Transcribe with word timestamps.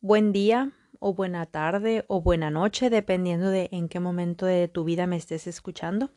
buen 0.00 0.32
día 0.32 0.72
o 0.98 1.14
buena 1.14 1.46
tarde 1.46 2.04
o 2.08 2.20
buena 2.20 2.50
noche, 2.50 2.90
dependiendo 2.90 3.50
de 3.50 3.68
en 3.72 3.88
qué 3.88 4.00
momento 4.00 4.46
de 4.46 4.68
tu 4.68 4.84
vida 4.84 5.06
me 5.06 5.16
estés 5.16 5.46
escuchando. 5.46 6.10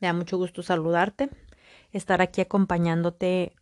Me 0.00 0.08
da 0.08 0.12
mucho 0.12 0.36
gusto 0.36 0.62
saludarte, 0.62 1.30
estar 1.92 2.20
aquí 2.20 2.40
acompañándote 2.40 3.54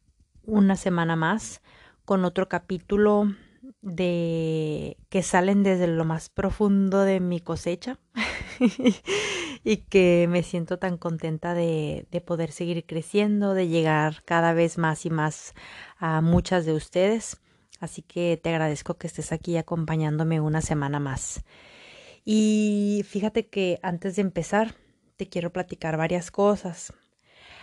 una 0.44 0.76
semana 0.76 1.16
más 1.16 1.62
con 2.04 2.24
otro 2.24 2.48
capítulo 2.48 3.34
de 3.80 4.98
que 5.08 5.22
salen 5.22 5.62
desde 5.62 5.86
lo 5.86 6.04
más 6.04 6.28
profundo 6.28 7.00
de 7.00 7.20
mi 7.20 7.40
cosecha 7.40 7.98
y 9.64 9.76
que 9.78 10.26
me 10.28 10.42
siento 10.42 10.78
tan 10.78 10.98
contenta 10.98 11.54
de, 11.54 12.06
de, 12.10 12.20
poder 12.20 12.52
seguir 12.52 12.84
creciendo, 12.84 13.54
de 13.54 13.68
llegar 13.68 14.22
cada 14.24 14.52
vez 14.52 14.76
más 14.76 15.06
y 15.06 15.10
más 15.10 15.54
a 15.98 16.20
muchas 16.20 16.66
de 16.66 16.74
ustedes. 16.74 17.40
Así 17.80 18.02
que 18.02 18.40
te 18.42 18.50
agradezco 18.50 18.94
que 18.94 19.06
estés 19.06 19.32
aquí 19.32 19.56
acompañándome 19.56 20.40
una 20.40 20.60
semana 20.60 21.00
más. 21.00 21.44
Y 22.24 23.04
fíjate 23.06 23.48
que 23.48 23.78
antes 23.82 24.16
de 24.16 24.22
empezar, 24.22 24.74
te 25.16 25.28
quiero 25.28 25.52
platicar 25.52 25.96
varias 25.96 26.30
cosas. 26.30 26.92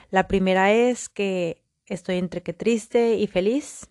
La 0.10 0.28
primera 0.28 0.72
es 0.72 1.10
que 1.10 1.64
estoy 1.88 2.18
entre 2.18 2.44
que 2.44 2.54
triste 2.54 3.16
y 3.16 3.28
feliz 3.28 3.90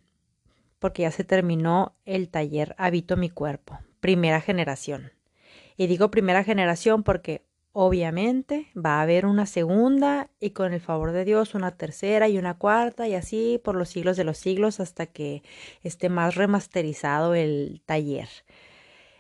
porque 0.78 1.02
ya 1.02 1.10
se 1.10 1.24
terminó 1.24 1.94
el 2.06 2.30
taller 2.30 2.74
Habito 2.78 3.16
mi 3.16 3.30
cuerpo, 3.30 3.78
primera 4.00 4.40
generación. 4.40 5.12
Y 5.76 5.86
digo 5.86 6.10
primera 6.10 6.42
generación 6.42 7.04
porque 7.04 7.44
Obviamente 7.72 8.66
va 8.76 8.98
a 8.98 9.02
haber 9.02 9.26
una 9.26 9.46
segunda 9.46 10.28
y 10.40 10.50
con 10.50 10.72
el 10.72 10.80
favor 10.80 11.12
de 11.12 11.24
Dios 11.24 11.54
una 11.54 11.70
tercera 11.76 12.28
y 12.28 12.36
una 12.36 12.58
cuarta 12.58 13.06
y 13.06 13.14
así 13.14 13.60
por 13.62 13.76
los 13.76 13.88
siglos 13.88 14.16
de 14.16 14.24
los 14.24 14.38
siglos 14.38 14.80
hasta 14.80 15.06
que 15.06 15.44
esté 15.82 16.08
más 16.08 16.34
remasterizado 16.34 17.34
el 17.34 17.80
taller. 17.86 18.28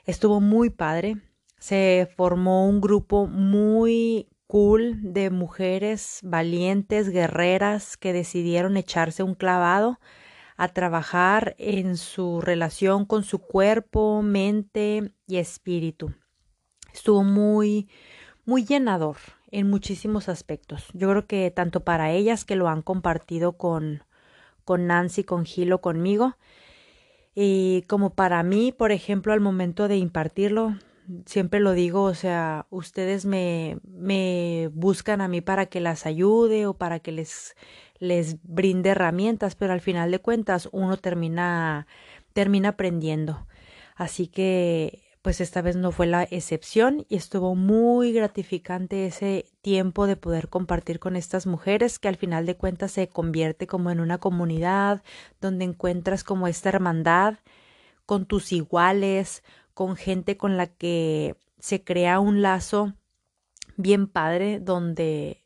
Estuvo 0.04 0.40
muy 0.40 0.70
padre. 0.70 1.16
Se 1.60 2.08
formó 2.16 2.68
un 2.68 2.80
grupo 2.80 3.28
muy 3.28 4.28
cool 4.48 4.98
de 5.00 5.30
mujeres 5.30 6.18
valientes, 6.24 7.10
guerreras 7.10 7.96
que 7.96 8.12
decidieron 8.12 8.76
echarse 8.76 9.22
un 9.22 9.36
clavado 9.36 10.00
a 10.56 10.68
trabajar 10.68 11.54
en 11.58 11.96
su 11.96 12.40
relación 12.40 13.06
con 13.06 13.22
su 13.22 13.38
cuerpo, 13.38 14.22
mente 14.22 15.12
y 15.28 15.36
espíritu. 15.36 16.12
Estuvo 16.92 17.22
muy 17.22 17.88
muy 18.50 18.64
llenador 18.64 19.16
en 19.52 19.70
muchísimos 19.70 20.28
aspectos. 20.28 20.88
Yo 20.92 21.08
creo 21.08 21.26
que 21.28 21.52
tanto 21.52 21.84
para 21.84 22.10
ellas 22.10 22.44
que 22.44 22.56
lo 22.56 22.68
han 22.68 22.82
compartido 22.82 23.52
con, 23.52 24.02
con 24.64 24.88
Nancy, 24.88 25.22
con 25.22 25.44
Gilo, 25.44 25.80
conmigo, 25.80 26.36
y 27.32 27.82
como 27.82 28.10
para 28.14 28.42
mí, 28.42 28.72
por 28.72 28.90
ejemplo, 28.90 29.32
al 29.32 29.38
momento 29.38 29.86
de 29.86 29.98
impartirlo, 29.98 30.74
siempre 31.26 31.60
lo 31.60 31.74
digo, 31.74 32.02
o 32.02 32.14
sea, 32.14 32.66
ustedes 32.70 33.24
me, 33.24 33.78
me 33.84 34.68
buscan 34.72 35.20
a 35.20 35.28
mí 35.28 35.40
para 35.40 35.66
que 35.66 35.78
las 35.78 36.04
ayude 36.04 36.66
o 36.66 36.74
para 36.74 36.98
que 36.98 37.12
les, 37.12 37.54
les 38.00 38.42
brinde 38.42 38.90
herramientas, 38.90 39.54
pero 39.54 39.72
al 39.72 39.80
final 39.80 40.10
de 40.10 40.18
cuentas 40.18 40.68
uno 40.72 40.96
termina, 40.96 41.86
termina 42.32 42.70
aprendiendo. 42.70 43.46
Así 43.94 44.26
que 44.26 45.09
pues 45.22 45.40
esta 45.40 45.60
vez 45.60 45.76
no 45.76 45.92
fue 45.92 46.06
la 46.06 46.22
excepción 46.22 47.04
y 47.08 47.16
estuvo 47.16 47.54
muy 47.54 48.12
gratificante 48.12 49.06
ese 49.06 49.46
tiempo 49.60 50.06
de 50.06 50.16
poder 50.16 50.48
compartir 50.48 50.98
con 50.98 51.14
estas 51.16 51.46
mujeres 51.46 51.98
que 51.98 52.08
al 52.08 52.16
final 52.16 52.46
de 52.46 52.56
cuentas 52.56 52.92
se 52.92 53.08
convierte 53.08 53.66
como 53.66 53.90
en 53.90 54.00
una 54.00 54.18
comunidad 54.18 55.02
donde 55.40 55.66
encuentras 55.66 56.24
como 56.24 56.46
esta 56.48 56.70
hermandad 56.70 57.38
con 58.06 58.26
tus 58.26 58.52
iguales, 58.52 59.44
con 59.74 59.96
gente 59.96 60.36
con 60.36 60.56
la 60.56 60.66
que 60.68 61.36
se 61.58 61.84
crea 61.84 62.18
un 62.18 62.40
lazo 62.40 62.94
bien 63.76 64.06
padre 64.06 64.58
donde 64.58 65.44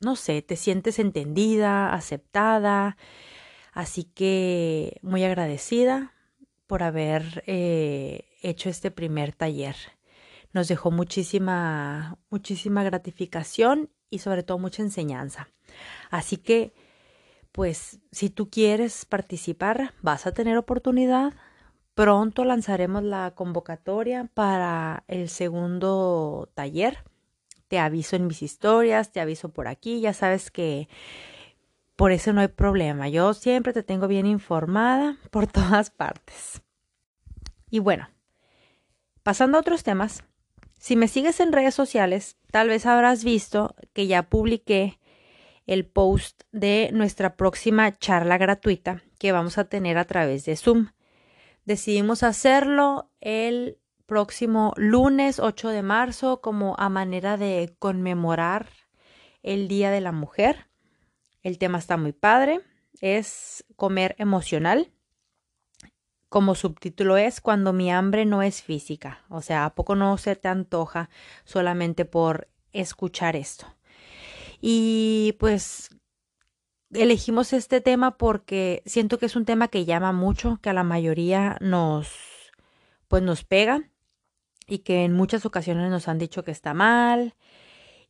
no 0.00 0.16
sé, 0.16 0.42
te 0.42 0.56
sientes 0.56 0.98
entendida, 0.98 1.94
aceptada, 1.94 2.96
así 3.72 4.04
que 4.04 4.98
muy 5.02 5.22
agradecida 5.24 6.12
por 6.66 6.82
haber 6.82 7.44
eh, 7.46 8.31
hecho 8.42 8.68
este 8.68 8.90
primer 8.90 9.32
taller. 9.32 9.76
Nos 10.52 10.68
dejó 10.68 10.90
muchísima, 10.90 12.18
muchísima 12.30 12.84
gratificación 12.84 13.90
y 14.10 14.18
sobre 14.18 14.42
todo 14.42 14.58
mucha 14.58 14.82
enseñanza. 14.82 15.48
Así 16.10 16.36
que, 16.36 16.74
pues, 17.52 18.00
si 18.10 18.28
tú 18.28 18.50
quieres 18.50 19.06
participar, 19.06 19.94
vas 20.02 20.26
a 20.26 20.32
tener 20.32 20.58
oportunidad. 20.58 21.32
Pronto 21.94 22.44
lanzaremos 22.44 23.02
la 23.02 23.32
convocatoria 23.34 24.28
para 24.34 25.04
el 25.08 25.28
segundo 25.28 26.50
taller. 26.54 26.98
Te 27.68 27.78
aviso 27.78 28.16
en 28.16 28.26
mis 28.26 28.42
historias, 28.42 29.12
te 29.12 29.20
aviso 29.20 29.48
por 29.48 29.68
aquí. 29.68 30.00
Ya 30.00 30.12
sabes 30.12 30.50
que 30.50 30.88
por 31.96 32.12
eso 32.12 32.32
no 32.32 32.40
hay 32.40 32.48
problema. 32.48 33.08
Yo 33.08 33.32
siempre 33.32 33.72
te 33.72 33.82
tengo 33.82 34.08
bien 34.08 34.26
informada 34.26 35.16
por 35.30 35.46
todas 35.50 35.90
partes. 35.90 36.62
Y 37.70 37.78
bueno, 37.78 38.08
Pasando 39.22 39.56
a 39.56 39.60
otros 39.60 39.84
temas, 39.84 40.24
si 40.78 40.96
me 40.96 41.06
sigues 41.06 41.38
en 41.38 41.52
redes 41.52 41.76
sociales, 41.76 42.36
tal 42.50 42.68
vez 42.68 42.86
habrás 42.86 43.22
visto 43.22 43.76
que 43.92 44.08
ya 44.08 44.24
publiqué 44.24 44.98
el 45.66 45.86
post 45.86 46.42
de 46.50 46.90
nuestra 46.92 47.36
próxima 47.36 47.96
charla 47.96 48.36
gratuita 48.36 49.04
que 49.20 49.30
vamos 49.30 49.58
a 49.58 49.64
tener 49.64 49.96
a 49.96 50.06
través 50.06 50.44
de 50.44 50.56
Zoom. 50.56 50.88
Decidimos 51.64 52.24
hacerlo 52.24 53.12
el 53.20 53.78
próximo 54.06 54.72
lunes 54.76 55.38
8 55.38 55.68
de 55.68 55.82
marzo 55.82 56.40
como 56.40 56.74
a 56.78 56.88
manera 56.88 57.36
de 57.36 57.76
conmemorar 57.78 58.70
el 59.44 59.68
Día 59.68 59.92
de 59.92 60.00
la 60.00 60.10
Mujer. 60.10 60.66
El 61.44 61.58
tema 61.58 61.78
está 61.78 61.96
muy 61.96 62.12
padre, 62.12 62.60
es 63.00 63.64
comer 63.76 64.16
emocional 64.18 64.90
como 66.32 66.54
subtítulo 66.54 67.18
es 67.18 67.42
Cuando 67.42 67.74
mi 67.74 67.92
hambre 67.92 68.24
no 68.24 68.42
es 68.42 68.62
física. 68.62 69.22
O 69.28 69.42
sea, 69.42 69.66
¿a 69.66 69.74
poco 69.74 69.94
no 69.94 70.16
se 70.16 70.34
te 70.34 70.48
antoja 70.48 71.10
solamente 71.44 72.06
por 72.06 72.48
escuchar 72.72 73.36
esto? 73.36 73.66
Y 74.58 75.36
pues 75.38 75.90
elegimos 76.90 77.52
este 77.52 77.82
tema 77.82 78.16
porque 78.16 78.82
siento 78.86 79.18
que 79.18 79.26
es 79.26 79.36
un 79.36 79.44
tema 79.44 79.68
que 79.68 79.84
llama 79.84 80.12
mucho, 80.12 80.58
que 80.62 80.70
a 80.70 80.72
la 80.72 80.84
mayoría 80.84 81.58
nos 81.60 82.08
pues 83.08 83.22
nos 83.22 83.44
pega 83.44 83.90
y 84.66 84.78
que 84.78 85.04
en 85.04 85.12
muchas 85.12 85.44
ocasiones 85.44 85.90
nos 85.90 86.08
han 86.08 86.16
dicho 86.16 86.44
que 86.44 86.50
está 86.50 86.72
mal 86.72 87.34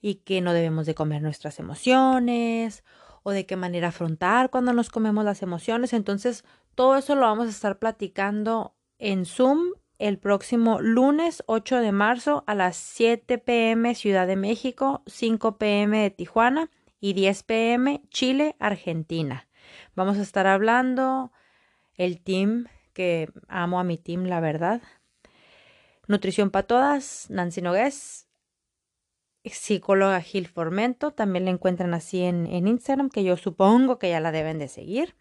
y 0.01 0.17
que 0.17 0.41
no 0.41 0.53
debemos 0.53 0.87
de 0.87 0.95
comer 0.95 1.23
nuestras 1.23 1.59
emociones 1.59 2.85
o 3.25 3.33
de 3.33 3.47
qué 3.47 3.57
manera 3.57 3.89
afrontar 3.89 4.51
cuando 4.51 4.73
nos 4.73 4.91
comemos 4.91 5.25
las 5.25 5.43
emociones. 5.43 5.93
Entonces, 5.93 6.45
todo 6.75 6.97
eso 6.97 7.15
lo 7.15 7.23
vamos 7.23 7.47
a 7.47 7.51
estar 7.51 7.79
platicando 7.79 8.75
en 8.99 9.27
Zoom 9.27 9.73
el 9.99 10.19
próximo 10.19 10.81
lunes 10.81 11.45
8 11.47 11.79
de 11.79 11.93
marzo 11.93 12.43
a 12.47 12.55
las 12.55 12.77
7 12.77 13.39
pm 13.39 13.95
Ciudad 13.95 14.27
de 14.27 14.37
México, 14.37 15.03
5 15.07 15.59
pm 15.59 16.03
de 16.03 16.11
Tijuana 16.11 16.71
y 16.99 17.13
10 17.13 17.43
pm 17.45 18.03
Chile, 18.11 18.57
Argentina. 18.59 19.49
Vamos 19.95 20.19
a 20.19 20.23
estar 20.23 20.47
hablando 20.47 21.33
el 21.95 22.21
team, 22.21 22.67
que 22.93 23.31
amo 23.49 23.79
a 23.79 23.85
mi 23.85 23.99
team, 23.99 24.25
la 24.25 24.41
verdad. 24.41 24.83
Nutrición 26.09 26.51
para 26.51 26.67
todas, 26.67 27.31
Nancy 27.31 27.63
Nogués, 27.63 28.29
psicóloga 29.45 30.21
Gil 30.21 30.47
Formento, 30.47 31.13
también 31.13 31.45
la 31.45 31.51
encuentran 31.51 31.95
así 31.95 32.23
en, 32.23 32.47
en, 32.47 32.67
Instagram, 32.67 33.09
que 33.09 33.25
yo 33.25 33.37
supongo 33.37 33.99
que 33.99 34.11
ya 34.11 34.21
la 34.21 34.33
deben 34.33 34.59
de 34.59 34.69
seguir, 34.69 35.15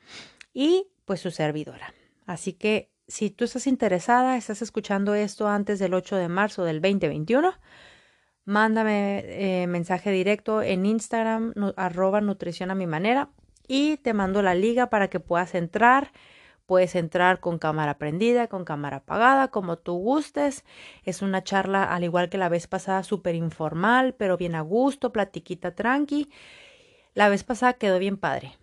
y 0.53 0.90
pues 1.05 1.21
su 1.21 1.31
servidora. 1.31 1.93
Así 2.25 2.53
que 2.53 2.91
si 3.07 3.29
tú 3.29 3.45
estás 3.45 3.67
interesada, 3.67 4.37
estás 4.37 4.61
escuchando 4.61 5.13
esto 5.13 5.47
antes 5.47 5.79
del 5.79 5.93
8 5.93 6.15
de 6.15 6.29
marzo 6.29 6.63
del 6.63 6.81
2021, 6.81 7.53
mándame 8.45 9.23
eh, 9.25 9.67
mensaje 9.67 10.11
directo 10.11 10.61
en 10.61 10.85
Instagram, 10.85 11.53
arroba 11.75 12.21
nutrición 12.21 12.71
a 12.71 12.75
mi 12.75 12.87
manera, 12.87 13.29
y 13.67 13.97
te 13.97 14.13
mando 14.13 14.41
la 14.41 14.55
liga 14.55 14.89
para 14.89 15.09
que 15.09 15.19
puedas 15.19 15.55
entrar 15.55 16.11
Puedes 16.71 16.95
entrar 16.95 17.41
con 17.41 17.59
cámara 17.59 17.97
prendida, 17.97 18.47
con 18.47 18.63
cámara 18.63 18.97
apagada, 18.97 19.49
como 19.49 19.77
tú 19.77 19.95
gustes. 19.95 20.63
Es 21.03 21.21
una 21.21 21.43
charla, 21.43 21.83
al 21.83 22.05
igual 22.05 22.29
que 22.29 22.37
la 22.37 22.47
vez 22.47 22.67
pasada, 22.67 23.03
súper 23.03 23.35
informal, 23.35 24.15
pero 24.15 24.37
bien 24.37 24.55
a 24.55 24.61
gusto, 24.61 25.11
platiquita 25.11 25.75
tranqui. 25.75 26.31
La 27.13 27.27
vez 27.27 27.43
pasada 27.43 27.73
quedó 27.73 27.99
bien 27.99 28.15
padre. 28.15 28.53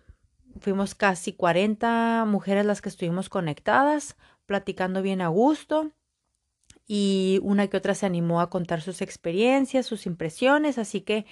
Fuimos 0.59 0.95
casi 0.95 1.33
40 1.33 2.25
mujeres 2.27 2.65
las 2.65 2.81
que 2.81 2.89
estuvimos 2.89 3.29
conectadas, 3.29 4.17
platicando 4.45 5.01
bien 5.01 5.21
a 5.21 5.27
gusto. 5.27 5.91
Y 6.87 7.39
una 7.43 7.67
que 7.67 7.77
otra 7.77 7.93
se 7.93 8.05
animó 8.05 8.41
a 8.41 8.49
contar 8.49 8.81
sus 8.81 9.01
experiencias, 9.01 9.85
sus 9.85 10.05
impresiones. 10.05 10.77
Así 10.77 11.01
que 11.01 11.25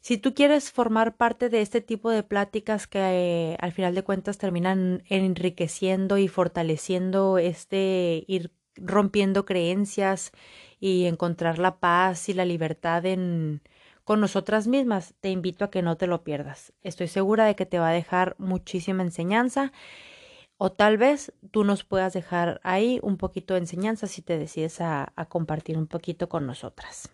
si 0.00 0.16
tú 0.16 0.34
quieres 0.34 0.72
formar 0.72 1.16
parte 1.16 1.48
de 1.48 1.60
este 1.60 1.80
tipo 1.80 2.10
de 2.10 2.22
pláticas 2.22 2.86
que 2.86 2.98
eh, 3.00 3.56
al 3.60 3.72
final 3.72 3.94
de 3.94 4.02
cuentas 4.02 4.38
terminan 4.38 5.02
enriqueciendo 5.08 6.18
y 6.18 6.28
fortaleciendo 6.28 7.38
este 7.38 8.24
ir 8.28 8.52
rompiendo 8.76 9.44
creencias 9.44 10.32
y 10.80 11.06
encontrar 11.06 11.58
la 11.58 11.80
paz 11.80 12.28
y 12.28 12.34
la 12.34 12.44
libertad 12.44 13.04
en 13.06 13.60
con 14.08 14.20
nosotras 14.20 14.66
mismas, 14.66 15.12
te 15.20 15.28
invito 15.28 15.66
a 15.66 15.70
que 15.70 15.82
no 15.82 15.98
te 15.98 16.06
lo 16.06 16.24
pierdas. 16.24 16.72
Estoy 16.80 17.08
segura 17.08 17.44
de 17.44 17.54
que 17.54 17.66
te 17.66 17.78
va 17.78 17.90
a 17.90 17.92
dejar 17.92 18.36
muchísima 18.38 19.02
enseñanza 19.02 19.70
o 20.56 20.72
tal 20.72 20.96
vez 20.96 21.34
tú 21.50 21.62
nos 21.62 21.84
puedas 21.84 22.14
dejar 22.14 22.58
ahí 22.64 23.00
un 23.02 23.18
poquito 23.18 23.52
de 23.52 23.60
enseñanza 23.60 24.06
si 24.06 24.22
te 24.22 24.38
decides 24.38 24.80
a, 24.80 25.12
a 25.14 25.26
compartir 25.26 25.76
un 25.76 25.86
poquito 25.86 26.30
con 26.30 26.46
nosotras. 26.46 27.10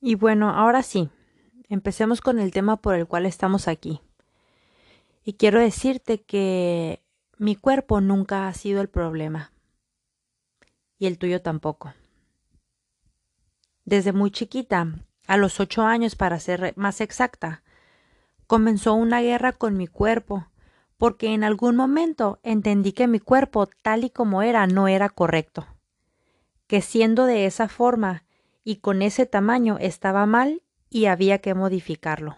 Y 0.00 0.16
bueno, 0.16 0.50
ahora 0.50 0.82
sí, 0.82 1.10
empecemos 1.68 2.20
con 2.20 2.40
el 2.40 2.50
tema 2.50 2.76
por 2.78 2.96
el 2.96 3.06
cual 3.06 3.24
estamos 3.24 3.68
aquí. 3.68 4.00
Y 5.24 5.34
quiero 5.34 5.60
decirte 5.60 6.22
que 6.22 7.04
mi 7.38 7.54
cuerpo 7.54 8.00
nunca 8.00 8.48
ha 8.48 8.54
sido 8.54 8.80
el 8.80 8.88
problema. 8.88 9.52
Y 10.98 11.06
el 11.06 11.18
tuyo 11.18 11.40
tampoco. 11.40 11.94
Desde 13.84 14.12
muy 14.12 14.32
chiquita 14.32 14.88
a 15.26 15.36
los 15.36 15.60
ocho 15.60 15.82
años, 15.82 16.16
para 16.16 16.38
ser 16.38 16.74
más 16.76 17.00
exacta, 17.00 17.62
comenzó 18.46 18.94
una 18.94 19.20
guerra 19.20 19.52
con 19.52 19.76
mi 19.76 19.86
cuerpo, 19.86 20.48
porque 20.98 21.34
en 21.34 21.44
algún 21.44 21.76
momento 21.76 22.38
entendí 22.42 22.92
que 22.92 23.08
mi 23.08 23.20
cuerpo, 23.20 23.66
tal 23.66 24.04
y 24.04 24.10
como 24.10 24.42
era, 24.42 24.66
no 24.66 24.88
era 24.88 25.08
correcto, 25.08 25.66
que 26.66 26.80
siendo 26.80 27.26
de 27.26 27.46
esa 27.46 27.68
forma 27.68 28.24
y 28.64 28.76
con 28.76 29.02
ese 29.02 29.26
tamaño 29.26 29.76
estaba 29.80 30.26
mal 30.26 30.62
y 30.90 31.06
había 31.06 31.38
que 31.38 31.54
modificarlo. 31.54 32.36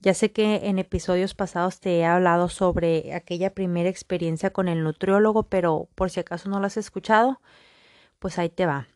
Ya 0.00 0.14
sé 0.14 0.30
que 0.30 0.68
en 0.68 0.78
episodios 0.78 1.34
pasados 1.34 1.80
te 1.80 1.98
he 1.98 2.04
hablado 2.04 2.48
sobre 2.48 3.14
aquella 3.14 3.54
primera 3.54 3.88
experiencia 3.88 4.50
con 4.50 4.68
el 4.68 4.84
nutriólogo, 4.84 5.44
pero 5.44 5.88
por 5.94 6.10
si 6.10 6.20
acaso 6.20 6.48
no 6.48 6.60
lo 6.60 6.66
has 6.66 6.76
escuchado, 6.76 7.40
pues 8.18 8.38
ahí 8.38 8.48
te 8.48 8.66
va. 8.66 8.86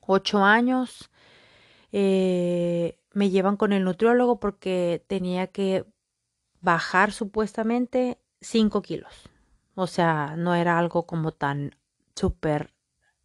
Ocho 0.00 0.44
años, 0.44 1.10
eh, 1.92 2.98
me 3.12 3.30
llevan 3.30 3.56
con 3.56 3.72
el 3.72 3.84
nutriólogo 3.84 4.40
porque 4.40 5.04
tenía 5.06 5.48
que 5.48 5.84
bajar 6.60 7.12
supuestamente 7.12 8.18
5 8.40 8.82
kilos. 8.82 9.30
O 9.74 9.86
sea, 9.86 10.34
no 10.36 10.54
era 10.54 10.78
algo 10.78 11.06
como 11.06 11.32
tan 11.32 11.74
súper 12.14 12.74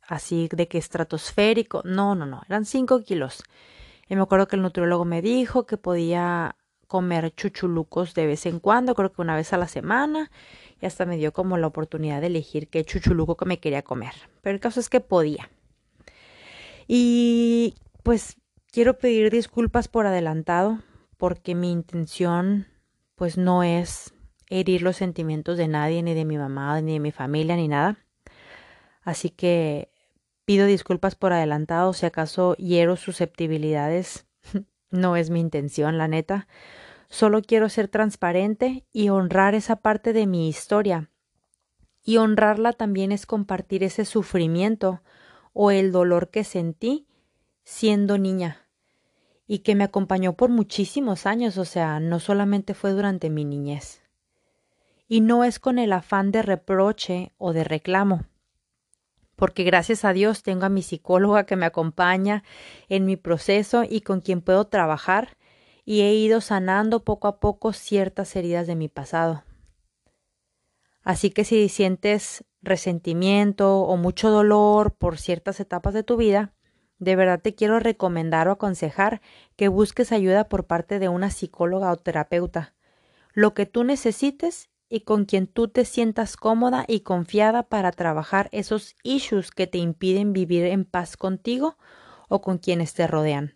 así 0.08 0.50
de 0.52 0.68
que 0.68 0.78
estratosférico. 0.78 1.82
No, 1.84 2.16
no, 2.16 2.26
no, 2.26 2.42
eran 2.48 2.66
5 2.66 3.04
kilos. 3.04 3.44
Y 4.08 4.16
me 4.16 4.22
acuerdo 4.22 4.48
que 4.48 4.56
el 4.56 4.62
nutriólogo 4.62 5.06
me 5.06 5.22
dijo 5.22 5.66
que 5.66 5.78
podía 5.78 6.56
comer 6.88 7.34
chuchulucos 7.34 8.14
de 8.14 8.28
vez 8.28 8.46
en 8.46 8.60
cuando, 8.60 8.94
creo 8.94 9.12
que 9.12 9.22
una 9.22 9.36
vez 9.36 9.52
a 9.52 9.58
la 9.58 9.68
semana, 9.68 10.30
y 10.80 10.86
hasta 10.86 11.06
me 11.06 11.18
dio 11.18 11.34
como 11.34 11.58
la 11.58 11.66
oportunidad 11.66 12.22
de 12.22 12.28
elegir 12.28 12.68
qué 12.68 12.86
chuchuluco 12.86 13.36
que 13.36 13.46
me 13.46 13.60
quería 13.60 13.82
comer. 13.82 14.14
Pero 14.42 14.54
el 14.54 14.60
caso 14.60 14.80
es 14.80 14.90
que 14.90 15.00
podía. 15.00 15.50
Y 16.88 17.76
pues 18.04 18.38
Quiero 18.74 18.98
pedir 18.98 19.30
disculpas 19.30 19.88
por 19.88 20.08
adelantado 20.08 20.80
porque 21.18 21.54
mi 21.54 21.72
intención 21.72 22.66
pues 23.14 23.38
no 23.38 23.62
es 23.62 24.16
herir 24.50 24.82
los 24.82 24.96
sentimientos 24.96 25.60
de 25.60 25.68
nadie, 25.68 26.02
ni 26.02 26.16
de 26.16 26.26
mi 26.26 26.40
mamá, 26.40 26.82
ni 26.82 26.94
de 26.94 27.00
mi 27.00 27.12
familia, 27.12 27.56
ni 27.56 27.68
nada. 27.68 28.04
Así 29.04 29.30
que 29.30 29.92
pido 30.44 30.66
disculpas 30.66 31.14
por 31.14 31.34
adelantado 31.34 31.94
si 31.94 32.08
acaso 32.08 32.56
hiero 32.56 32.96
susceptibilidades. 32.96 34.26
no 34.90 35.18
es 35.18 35.30
mi 35.30 35.40
intención, 35.40 36.00
la 36.00 36.08
neta. 36.08 36.48
Solo 37.10 37.44
quiero 37.44 37.70
ser 37.70 37.90
transparente 37.90 38.88
y 38.92 39.10
honrar 39.10 39.54
esa 39.54 39.76
parte 39.76 40.14
de 40.14 40.26
mi 40.26 40.50
historia. 40.50 41.12
Y 42.04 42.18
honrarla 42.18 42.74
también 42.74 43.12
es 43.12 43.28
compartir 43.28 43.84
ese 43.84 44.04
sufrimiento 44.04 45.04
o 45.54 45.70
el 45.70 45.92
dolor 45.92 46.32
que 46.32 46.44
sentí 46.44 47.06
siendo 47.64 48.18
niña 48.18 48.63
y 49.48 49.60
que 49.60 49.76
me 49.76 49.84
acompañó 49.84 50.34
por 50.34 50.50
muchísimos 50.50 51.26
años, 51.26 51.58
o 51.58 51.66
sea, 51.66 52.00
no 52.00 52.20
solamente 52.20 52.74
fue 52.74 52.92
durante 52.92 53.30
mi 53.30 53.46
niñez. 53.46 54.02
Y 55.08 55.22
no 55.22 55.44
es 55.44 55.60
con 55.60 55.80
el 55.80 55.94
afán 55.94 56.32
de 56.32 56.42
reproche 56.42 57.32
o 57.38 57.54
de 57.54 57.64
reclamo, 57.64 58.26
porque 59.36 59.64
gracias 59.64 60.06
a 60.06 60.14
Dios 60.14 60.44
tengo 60.44 60.66
a 60.66 60.70
mi 60.70 60.82
psicóloga 60.82 61.46
que 61.46 61.56
me 61.56 61.66
acompaña 61.66 62.44
en 62.88 63.06
mi 63.06 63.18
proceso 63.18 63.84
y 63.88 64.02
con 64.02 64.22
quien 64.22 64.42
puedo 64.42 64.66
trabajar, 64.68 65.38
y 65.86 66.02
he 66.02 66.14
ido 66.14 66.40
sanando 66.40 67.04
poco 67.04 67.28
a 67.28 67.40
poco 67.40 67.74
ciertas 67.74 68.36
heridas 68.36 68.68
de 68.68 68.76
mi 68.76 68.88
pasado. 68.88 69.44
Así 71.04 71.30
que 71.32 71.44
si 71.44 71.68
sientes 71.68 72.46
resentimiento 72.62 73.82
o 73.82 73.98
mucho 73.98 74.30
dolor 74.30 74.96
por 74.96 75.18
ciertas 75.18 75.60
etapas 75.60 75.94
de 75.94 76.04
tu 76.04 76.16
vida, 76.16 76.54
de 77.04 77.16
verdad 77.16 77.42
te 77.42 77.56
quiero 77.56 77.80
recomendar 77.80 78.48
o 78.48 78.52
aconsejar 78.52 79.22
que 79.56 79.68
busques 79.68 80.12
ayuda 80.12 80.50
por 80.50 80.66
parte 80.66 81.00
de 81.00 81.10
una 81.10 81.30
psicóloga 81.30 81.92
o 81.92 81.98
terapeuta. 81.98 82.74
Lo 83.34 83.54
que 83.54 83.66
tú 83.66 83.84
necesites 83.84 84.70
y 84.90 85.02
con 85.02 85.26
quien 85.26 85.48
tú 85.48 85.68
te 85.68 85.86
sientas 85.86 86.38
cómoda 86.38 86.86
y 86.88 87.02
confiada 87.02 87.64
para 87.64 87.92
trabajar 87.92 88.48
esos 88.52 88.96
issues 89.04 89.52
que 89.52 89.68
te 89.68 89.80
impiden 89.80 90.34
vivir 90.34 90.66
en 90.66 90.86
paz 90.86 91.18
contigo 91.18 91.78
o 92.30 92.42
con 92.42 92.58
quienes 92.58 92.94
te 92.94 93.08
rodean. 93.08 93.54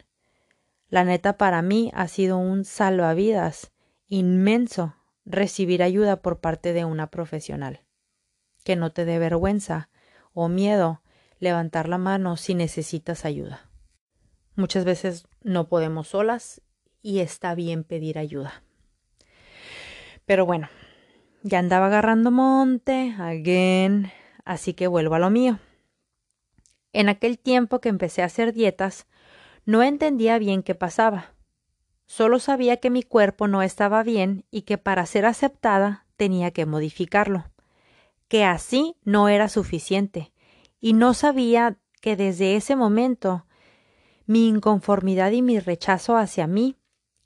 La 0.90 1.04
neta 1.04 1.38
para 1.38 1.62
mí 1.62 1.92
ha 1.94 2.08
sido 2.08 2.38
un 2.38 2.66
salvavidas 2.66 3.72
inmenso 4.08 4.96
recibir 5.26 5.84
ayuda 5.84 6.22
por 6.22 6.40
parte 6.40 6.74
de 6.74 6.86
una 6.86 7.12
profesional. 7.12 7.82
Que 8.64 8.76
no 8.76 8.92
te 8.92 9.06
dé 9.06 9.20
vergüenza 9.20 9.90
o 10.34 10.48
miedo 10.48 11.02
levantar 11.40 11.90
la 11.90 11.98
mano 11.98 12.38
si 12.38 12.56
necesitas 12.56 13.26
ayuda. 13.26 13.70
Muchas 14.56 14.86
veces 14.86 15.28
no 15.44 15.68
podemos 15.68 16.10
solas 16.10 16.62
y 17.02 17.20
está 17.20 17.56
bien 17.56 17.84
pedir 17.84 18.18
ayuda. 18.18 18.64
Pero 20.26 20.46
bueno, 20.46 20.68
ya 21.44 21.60
andaba 21.60 21.88
agarrando 21.88 22.32
monte, 22.32 23.16
again, 23.18 24.12
así 24.44 24.74
que 24.74 24.88
vuelvo 24.88 25.16
a 25.16 25.20
lo 25.20 25.30
mío. 25.30 25.60
En 26.92 27.10
aquel 27.10 27.38
tiempo 27.38 27.80
que 27.80 27.90
empecé 27.90 28.24
a 28.24 28.26
hacer 28.26 28.54
dietas, 28.54 29.08
no 29.66 29.84
entendía 29.84 30.40
bien 30.40 30.64
qué 30.64 30.76
pasaba. 30.76 31.34
Solo 32.08 32.40
sabía 32.40 32.78
que 32.78 32.90
mi 32.90 33.04
cuerpo 33.04 33.48
no 33.48 33.62
estaba 33.62 34.02
bien 34.02 34.46
y 34.50 34.64
que 34.64 34.78
para 34.78 35.06
ser 35.06 35.26
aceptada 35.26 36.06
tenía 36.16 36.52
que 36.52 36.66
modificarlo, 36.66 37.46
que 38.28 38.44
así 38.44 38.96
no 39.04 39.30
era 39.30 39.50
suficiente, 39.50 40.32
y 40.80 40.94
no 40.94 41.14
sabía 41.14 41.78
que 42.02 42.16
desde 42.16 42.56
ese 42.56 42.76
momento 42.76 43.46
mi 44.26 44.48
inconformidad 44.48 45.32
y 45.32 45.42
mi 45.42 45.60
rechazo 45.60 46.18
hacia 46.18 46.48
mí 46.48 46.76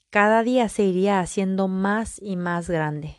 cada 0.09 0.43
día 0.43 0.69
se 0.69 0.83
iría 0.83 1.19
haciendo 1.19 1.67
más 1.67 2.21
y 2.21 2.35
más 2.35 2.69
grande. 2.69 3.15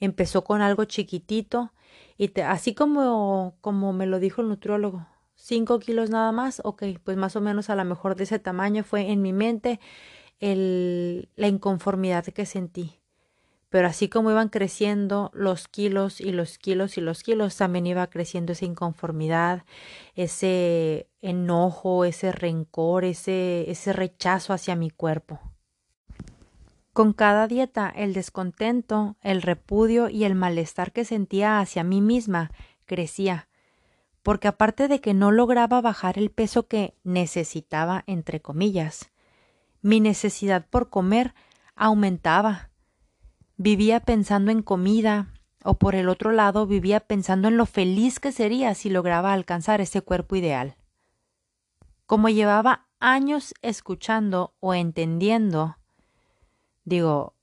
Empezó 0.00 0.44
con 0.44 0.62
algo 0.62 0.84
chiquitito 0.84 1.72
y 2.16 2.40
así 2.40 2.74
como, 2.74 3.56
como 3.60 3.92
me 3.92 4.06
lo 4.06 4.18
dijo 4.18 4.40
el 4.40 4.48
nutriólogo, 4.48 5.06
cinco 5.34 5.78
kilos 5.78 6.10
nada 6.10 6.32
más, 6.32 6.60
ok, 6.64 6.84
pues 7.04 7.16
más 7.16 7.36
o 7.36 7.40
menos 7.40 7.70
a 7.70 7.76
lo 7.76 7.84
mejor 7.84 8.16
de 8.16 8.24
ese 8.24 8.38
tamaño 8.38 8.82
fue 8.82 9.10
en 9.10 9.22
mi 9.22 9.32
mente 9.32 9.78
el, 10.40 11.28
la 11.36 11.48
inconformidad 11.48 12.24
que 12.24 12.46
sentí 12.46 13.00
pero 13.68 13.88
así 13.88 14.08
como 14.08 14.30
iban 14.30 14.48
creciendo 14.48 15.30
los 15.34 15.68
kilos 15.68 16.20
y 16.20 16.30
los 16.30 16.58
kilos 16.58 16.98
y 16.98 17.00
los 17.00 17.22
kilos, 17.22 17.56
también 17.56 17.86
iba 17.86 18.06
creciendo 18.06 18.52
esa 18.52 18.64
inconformidad, 18.64 19.64
ese 20.14 21.08
enojo, 21.20 22.04
ese 22.04 22.32
rencor, 22.32 23.04
ese, 23.04 23.70
ese 23.70 23.92
rechazo 23.92 24.52
hacia 24.52 24.76
mi 24.76 24.90
cuerpo. 24.90 25.40
Con 26.92 27.12
cada 27.12 27.46
dieta, 27.46 27.92
el 27.94 28.14
descontento, 28.14 29.16
el 29.20 29.42
repudio 29.42 30.08
y 30.08 30.24
el 30.24 30.34
malestar 30.34 30.92
que 30.92 31.04
sentía 31.04 31.60
hacia 31.60 31.84
mí 31.84 32.00
misma 32.00 32.52
crecía, 32.86 33.48
porque 34.22 34.48
aparte 34.48 34.88
de 34.88 35.00
que 35.00 35.12
no 35.12 35.30
lograba 35.30 35.80
bajar 35.80 36.18
el 36.18 36.30
peso 36.30 36.68
que 36.68 36.94
necesitaba, 37.04 38.02
entre 38.06 38.40
comillas, 38.40 39.10
mi 39.82 40.00
necesidad 40.00 40.66
por 40.68 40.88
comer 40.88 41.34
aumentaba 41.74 42.70
Vivía 43.58 44.00
pensando 44.00 44.50
en 44.50 44.62
comida, 44.62 45.28
o 45.64 45.74
por 45.78 45.94
el 45.94 46.10
otro 46.10 46.30
lado 46.30 46.66
vivía 46.66 47.00
pensando 47.00 47.48
en 47.48 47.56
lo 47.56 47.64
feliz 47.64 48.20
que 48.20 48.30
sería 48.30 48.74
si 48.74 48.90
lograba 48.90 49.32
alcanzar 49.32 49.80
ese 49.80 50.02
cuerpo 50.02 50.36
ideal. 50.36 50.76
Como 52.04 52.28
llevaba 52.28 52.86
años 53.00 53.54
escuchando 53.62 54.54
o 54.60 54.74
entendiendo, 54.74 55.78
digo, 56.84 57.34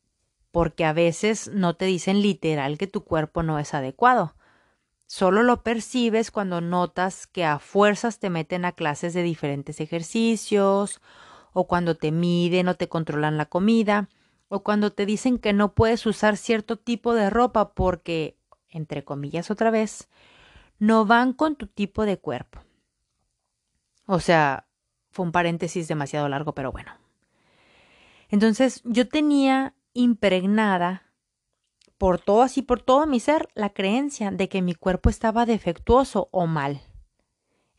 porque 0.52 0.86
a 0.86 0.94
veces 0.94 1.50
no 1.52 1.76
te 1.76 1.86
dicen 1.86 2.22
literal 2.22 2.78
que 2.78 2.86
tu 2.86 3.04
cuerpo 3.04 3.42
no 3.42 3.58
es 3.58 3.74
adecuado. 3.74 4.36
Solo 5.08 5.42
lo 5.42 5.64
percibes 5.64 6.30
cuando 6.30 6.62
notas 6.62 7.26
que 7.26 7.44
a 7.44 7.58
fuerzas 7.58 8.20
te 8.20 8.30
meten 8.30 8.66
a 8.66 8.72
clases 8.72 9.16
de 9.16 9.24
diferentes 9.24 9.82
ejercicios, 9.82 11.02
o 11.54 11.66
cuando 11.66 11.96
te 11.96 12.12
miden 12.12 12.68
o 12.68 12.76
te 12.76 12.88
controlan 12.88 13.38
la 13.38 13.48
comida, 13.48 14.10
o 14.54 14.62
cuando 14.62 14.94
te 14.94 15.08
dicen 15.08 15.40
que 15.40 15.52
no 15.52 15.74
puedes 15.74 16.06
usar 16.06 16.38
cierto 16.38 16.78
tipo 16.78 17.16
de 17.16 17.32
ropa 17.32 17.74
porque, 17.74 18.38
entre 18.70 19.04
comillas 19.04 19.50
otra 19.50 19.72
vez, 19.72 20.10
no 20.78 21.08
van 21.08 21.34
con 21.34 21.56
tu 21.56 21.66
tipo 21.66 22.06
de 22.06 22.20
cuerpo. 22.20 22.60
O 24.06 24.20
sea, 24.20 24.68
fue 25.10 25.26
un 25.26 25.32
paréntesis 25.32 25.88
demasiado 25.88 26.30
largo, 26.30 26.54
pero 26.54 26.72
bueno. 26.72 26.92
Entonces 28.30 28.84
yo 28.86 29.08
tenía 29.08 29.74
impregnada 29.94 31.12
por 31.98 32.20
todo 32.20 32.44
así, 32.44 32.62
por 32.62 32.80
todo 32.80 33.08
mi 33.08 33.20
ser, 33.20 33.48
la 33.56 33.72
creencia 33.72 34.30
de 34.30 34.50
que 34.50 34.62
mi 34.62 34.76
cuerpo 34.76 35.10
estaba 35.10 35.48
defectuoso 35.48 36.30
o 36.30 36.46
mal. 36.46 36.80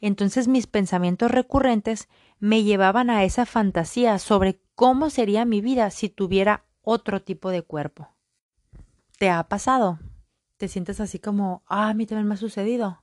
Entonces 0.01 0.49
mis 0.49 0.67
pensamientos 0.67 1.31
recurrentes 1.31 2.09
me 2.45 2.63
llevaban 2.63 3.09
a 3.09 3.25
esa 3.25 3.47
fantasía 3.47 4.19
sobre 4.19 4.61
cómo 4.75 5.09
sería 5.09 5.47
mi 5.47 5.63
vida 5.63 5.89
si 5.89 6.11
tuviera 6.11 6.67
otro 6.83 7.23
tipo 7.23 7.49
de 7.49 7.63
cuerpo. 7.63 8.11
¿Te 9.19 9.31
ha 9.31 9.43
pasado? 9.49 9.99
¿Te 10.59 10.69
sientes 10.69 11.01
así 11.01 11.19
como, 11.19 11.63
ah, 11.69 11.89
a 11.89 11.95
mí 11.95 12.05
también 12.05 12.29
me 12.29 12.35
ha 12.35 12.37
sucedido? 12.37 13.03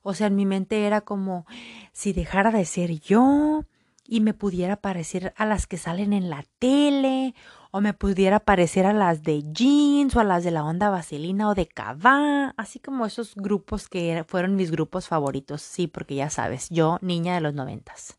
O 0.00 0.14
sea, 0.14 0.28
en 0.28 0.36
mi 0.36 0.46
mente 0.46 0.86
era 0.86 1.02
como, 1.02 1.44
si 1.92 2.14
dejara 2.14 2.52
de 2.52 2.64
ser 2.64 2.98
yo 3.00 3.66
y 4.02 4.20
me 4.20 4.32
pudiera 4.32 4.76
parecer 4.76 5.34
a 5.36 5.44
las 5.44 5.66
que 5.66 5.76
salen 5.76 6.14
en 6.14 6.30
la 6.30 6.46
tele, 6.58 7.34
o 7.70 7.82
me 7.82 7.92
pudiera 7.92 8.40
parecer 8.40 8.86
a 8.86 8.94
las 8.94 9.22
de 9.22 9.42
jeans, 9.52 10.16
o 10.16 10.20
a 10.20 10.24
las 10.24 10.42
de 10.42 10.52
la 10.52 10.64
onda 10.64 10.88
vaselina 10.88 11.50
o 11.50 11.54
de 11.54 11.66
Cava, 11.66 12.54
así 12.56 12.78
como 12.78 13.04
esos 13.04 13.34
grupos 13.34 13.90
que 13.90 14.24
fueron 14.26 14.56
mis 14.56 14.70
grupos 14.70 15.06
favoritos, 15.06 15.60
sí, 15.60 15.86
porque 15.86 16.14
ya 16.14 16.30
sabes, 16.30 16.70
yo, 16.70 16.96
niña 17.02 17.34
de 17.34 17.42
los 17.42 17.52
noventas. 17.52 18.16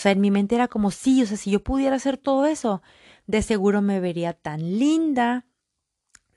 O 0.00 0.02
sea, 0.02 0.12
en 0.12 0.22
mi 0.22 0.30
mente 0.30 0.54
era 0.54 0.66
como, 0.66 0.90
sí, 0.90 1.22
o 1.22 1.26
sea, 1.26 1.36
si 1.36 1.50
yo 1.50 1.62
pudiera 1.62 1.96
hacer 1.96 2.16
todo 2.16 2.46
eso, 2.46 2.80
de 3.26 3.42
seguro 3.42 3.82
me 3.82 4.00
vería 4.00 4.32
tan 4.32 4.78
linda, 4.78 5.44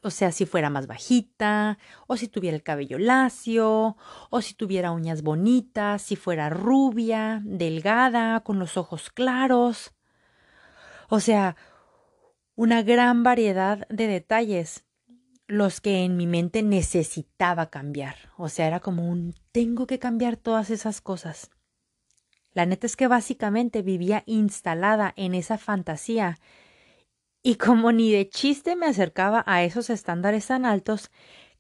o 0.02 0.10
sea, 0.10 0.34
si 0.34 0.46
fuera 0.46 0.70
más 0.70 0.86
bajita, 0.86 1.78
o 2.06 2.18
si 2.18 2.28
tuviera 2.28 2.58
el 2.58 2.62
cabello 2.62 3.00
lacio, 3.00 3.96
o 4.30 4.42
si 4.42 4.54
tuviera 4.54 4.92
uñas 4.92 5.22
bonitas, 5.22 6.02
si 6.02 6.18
fuera 6.18 6.50
rubia, 6.50 7.42
delgada, 7.46 8.42
con 8.42 8.60
los 8.60 8.76
ojos 8.76 9.10
claros. 9.10 9.94
O 11.08 11.22
sea, 11.22 11.56
una 12.56 12.84
gran 12.84 13.24
variedad 13.24 13.88
de 13.88 14.08
detalles 14.08 14.84
los 15.48 15.80
que 15.80 16.04
en 16.04 16.18
mi 16.18 16.28
mente 16.28 16.64
necesitaba 16.64 17.68
cambiar. 17.70 18.18
O 18.36 18.50
sea, 18.50 18.68
era 18.68 18.82
como 18.82 19.08
un 19.08 19.34
tengo 19.54 19.88
que 19.88 20.00
cambiar 20.00 20.36
todas 20.36 20.70
esas 20.70 21.00
cosas. 21.00 21.50
La 22.54 22.66
neta 22.66 22.86
es 22.86 22.96
que 22.96 23.08
básicamente 23.08 23.82
vivía 23.82 24.24
instalada 24.26 25.14
en 25.16 25.34
esa 25.34 25.58
fantasía 25.58 26.38
y 27.46 27.56
como 27.56 27.92
ni 27.92 28.10
de 28.12 28.30
chiste 28.30 28.78
me 28.78 28.86
acercaba 28.86 29.44
a 29.46 29.64
esos 29.64 29.90
estándares 29.90 30.48
tan 30.48 30.66
altos 30.66 31.12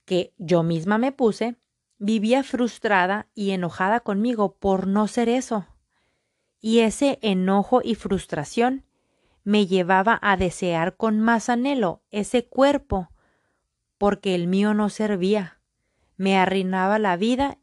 que 0.06 0.34
yo 0.38 0.64
misma 0.64 0.98
me 0.98 1.12
puse, 1.12 1.58
vivía 1.98 2.44
frustrada 2.44 3.28
y 3.36 3.52
enojada 3.52 4.00
conmigo 4.00 4.56
por 4.56 4.88
no 4.88 5.10
ser 5.10 5.28
eso. 5.28 5.68
Y 6.62 6.80
ese 6.80 7.20
enojo 7.22 7.82
y 7.84 7.96
frustración 7.96 8.86
me 9.44 9.68
llevaba 9.68 10.18
a 10.22 10.38
desear 10.38 10.96
con 10.96 11.20
más 11.20 11.50
anhelo 11.50 12.02
ese 12.12 12.46
cuerpo, 12.46 13.10
porque 13.98 14.36
el 14.36 14.48
mío 14.48 14.74
no 14.74 14.90
servía, 14.90 15.60
me 16.16 16.38
arruinaba 16.38 16.98
la 16.98 17.18
vida 17.18 17.58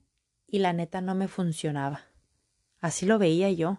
y 0.47 0.59
la 0.59 0.75
neta 0.75 1.01
no 1.01 1.15
me 1.15 1.27
funcionaba. 1.27 2.10
Así 2.81 3.07
lo 3.07 3.19
veía 3.19 3.51
yo. 3.51 3.79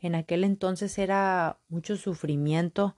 En 0.00 0.14
aquel 0.14 0.44
entonces 0.44 0.98
era 0.98 1.58
mucho 1.68 1.96
sufrimiento 1.96 2.96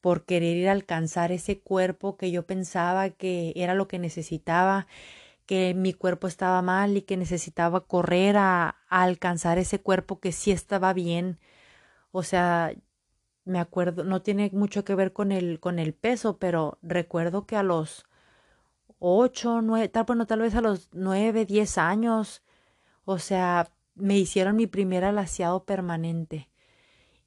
por 0.00 0.24
querer 0.24 0.56
ir 0.56 0.68
a 0.68 0.72
alcanzar 0.72 1.32
ese 1.32 1.60
cuerpo 1.60 2.16
que 2.16 2.30
yo 2.30 2.44
pensaba 2.46 3.10
que 3.10 3.52
era 3.56 3.74
lo 3.74 3.88
que 3.88 3.98
necesitaba, 3.98 4.86
que 5.46 5.74
mi 5.74 5.92
cuerpo 5.94 6.26
estaba 6.28 6.62
mal 6.62 6.96
y 6.96 7.02
que 7.02 7.16
necesitaba 7.16 7.86
correr 7.86 8.36
a, 8.36 8.76
alcanzar 8.88 9.58
ese 9.58 9.80
cuerpo 9.80 10.20
que 10.20 10.32
sí 10.32 10.50
estaba 10.52 10.92
bien. 10.92 11.38
O 12.12 12.22
sea, 12.22 12.72
me 13.44 13.60
acuerdo, 13.60 14.04
no 14.04 14.22
tiene 14.22 14.50
mucho 14.52 14.84
que 14.84 14.94
ver 14.94 15.12
con 15.12 15.32
el, 15.32 15.60
con 15.60 15.78
el 15.78 15.94
peso, 15.94 16.38
pero 16.38 16.78
recuerdo 16.82 17.46
que 17.46 17.56
a 17.56 17.62
los 17.62 18.06
ocho, 18.98 19.62
nueve, 19.62 19.88
tal, 19.88 20.04
bueno, 20.04 20.26
tal 20.26 20.40
vez 20.40 20.54
a 20.54 20.60
los 20.62 20.90
nueve, 20.92 21.44
diez 21.46 21.78
años, 21.78 22.42
o 23.04 23.18
sea, 23.18 23.70
me 23.94 24.18
hicieron 24.18 24.56
mi 24.56 24.66
primer 24.66 25.04
alaciado 25.04 25.64
permanente. 25.64 26.48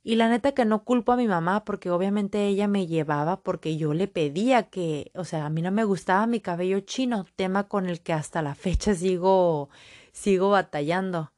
Y 0.03 0.15
la 0.17 0.29
neta 0.29 0.51
que 0.51 0.65
no 0.65 0.83
culpo 0.83 1.13
a 1.13 1.17
mi 1.17 1.27
mamá 1.27 1.65
porque 1.65 1.89
obviamente 1.89 2.45
ella 2.47 2.67
me 2.67 2.85
llevaba 2.85 3.41
porque 3.41 3.75
yo 3.75 3.93
le 3.95 4.07
pedía 4.07 4.69
que, 4.69 5.11
o 5.15 5.23
sea, 5.25 5.47
a 5.47 5.49
mí 5.49 5.63
no 5.63 5.71
me 5.71 5.83
gustaba 5.83 6.27
mi 6.27 6.41
cabello 6.41 6.79
chino, 6.81 7.25
tema 7.35 7.67
con 7.67 7.87
el 7.87 8.01
que 8.01 8.13
hasta 8.13 8.43
la 8.43 8.53
fecha 8.55 8.93
sigo 8.93 9.69
sigo 10.15 10.49
batallando. 10.49 11.31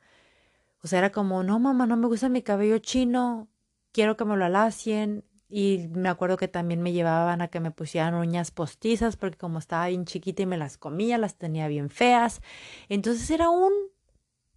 O 0.84 0.88
sea, 0.88 1.00
era 1.00 1.12
como, 1.12 1.44
no 1.44 1.60
mamá, 1.60 1.86
no 1.88 1.98
me 1.98 2.08
gusta 2.08 2.30
mi 2.30 2.42
cabello 2.42 2.78
chino, 2.80 3.48
quiero 3.92 4.18
que 4.18 4.26
me 4.26 4.38
lo 4.38 4.46
alacien. 4.46 5.24
Y 5.50 5.88
me 5.94 6.10
acuerdo 6.10 6.38
que 6.38 6.50
también 6.50 6.82
me 6.82 6.92
llevaban 6.92 7.42
a 7.42 7.48
que 7.48 7.62
me 7.62 7.72
pusieran 7.72 8.16
uñas 8.16 8.52
postizas 8.52 9.16
porque 9.16 9.38
como 9.38 9.60
estaba 9.60 9.88
bien 9.88 10.06
chiquita 10.06 10.44
y 10.44 10.46
me 10.46 10.58
las 10.58 10.78
comía, 10.78 11.18
las 11.18 11.36
tenía 11.36 11.68
bien 11.70 11.90
feas. 11.90 12.42
Entonces 12.90 13.30
era 13.32 13.50
un, 13.50 13.72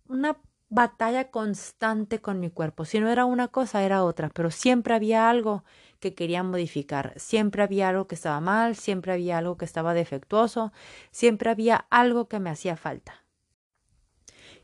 una 0.09 0.37
batalla 0.71 1.31
constante 1.31 2.21
con 2.21 2.41
mi 2.41 2.49
cuerpo. 2.49 2.85
Si 2.85 3.01
no 3.01 3.11
era 3.11 3.25
una 3.27 3.49
cosa, 3.49 3.83
era 3.83 4.05
otra, 4.05 4.31
pero 4.31 4.51
siempre 4.51 4.95
había 4.95 5.29
algo 5.29 5.65
que 5.99 6.15
quería 6.15 6.43
modificar, 6.43 7.13
siempre 7.17 7.63
había 7.63 7.89
algo 7.91 8.07
que 8.07 8.15
estaba 8.15 8.41
mal, 8.41 8.77
siempre 8.77 9.13
había 9.13 9.39
algo 9.39 9.59
que 9.59 9.65
estaba 9.67 9.93
defectuoso, 9.95 10.73
siempre 11.11 11.51
había 11.51 11.87
algo 11.91 12.29
que 12.29 12.41
me 12.41 12.51
hacía 12.51 12.77
falta. 12.77 13.25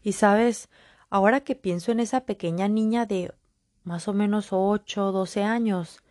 Y 0.02 0.12
sabes, 0.12 0.68
ahora 1.10 1.40
que 1.40 1.56
pienso 1.56 1.92
en 1.92 2.00
esa 2.00 2.24
pequeña 2.24 2.68
niña 2.68 3.04
de 3.04 3.34
más 3.82 4.08
o 4.08 4.14
menos 4.14 4.48
ocho 4.52 5.08
o 5.08 5.12
doce 5.12 5.42
años, 5.42 6.02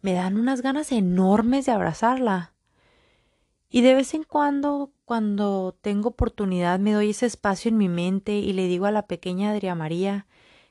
me 0.00 0.14
dan 0.14 0.38
unas 0.38 0.62
ganas 0.62 0.92
enormes 0.92 1.66
de 1.66 1.72
abrazarla. 1.72 2.51
Y 3.74 3.80
de 3.80 3.94
vez 3.94 4.12
en 4.12 4.22
cuando, 4.22 4.92
cuando 5.06 5.74
tengo 5.80 6.10
oportunidad, 6.10 6.78
me 6.78 6.92
doy 6.92 7.10
ese 7.10 7.24
espacio 7.24 7.70
en 7.70 7.78
mi 7.78 7.88
mente 7.88 8.34
y 8.34 8.52
le 8.52 8.68
digo 8.68 8.84
a 8.84 8.90
la 8.90 9.06
pequeña 9.06 9.50
Adria 9.50 9.74
María 9.74 10.26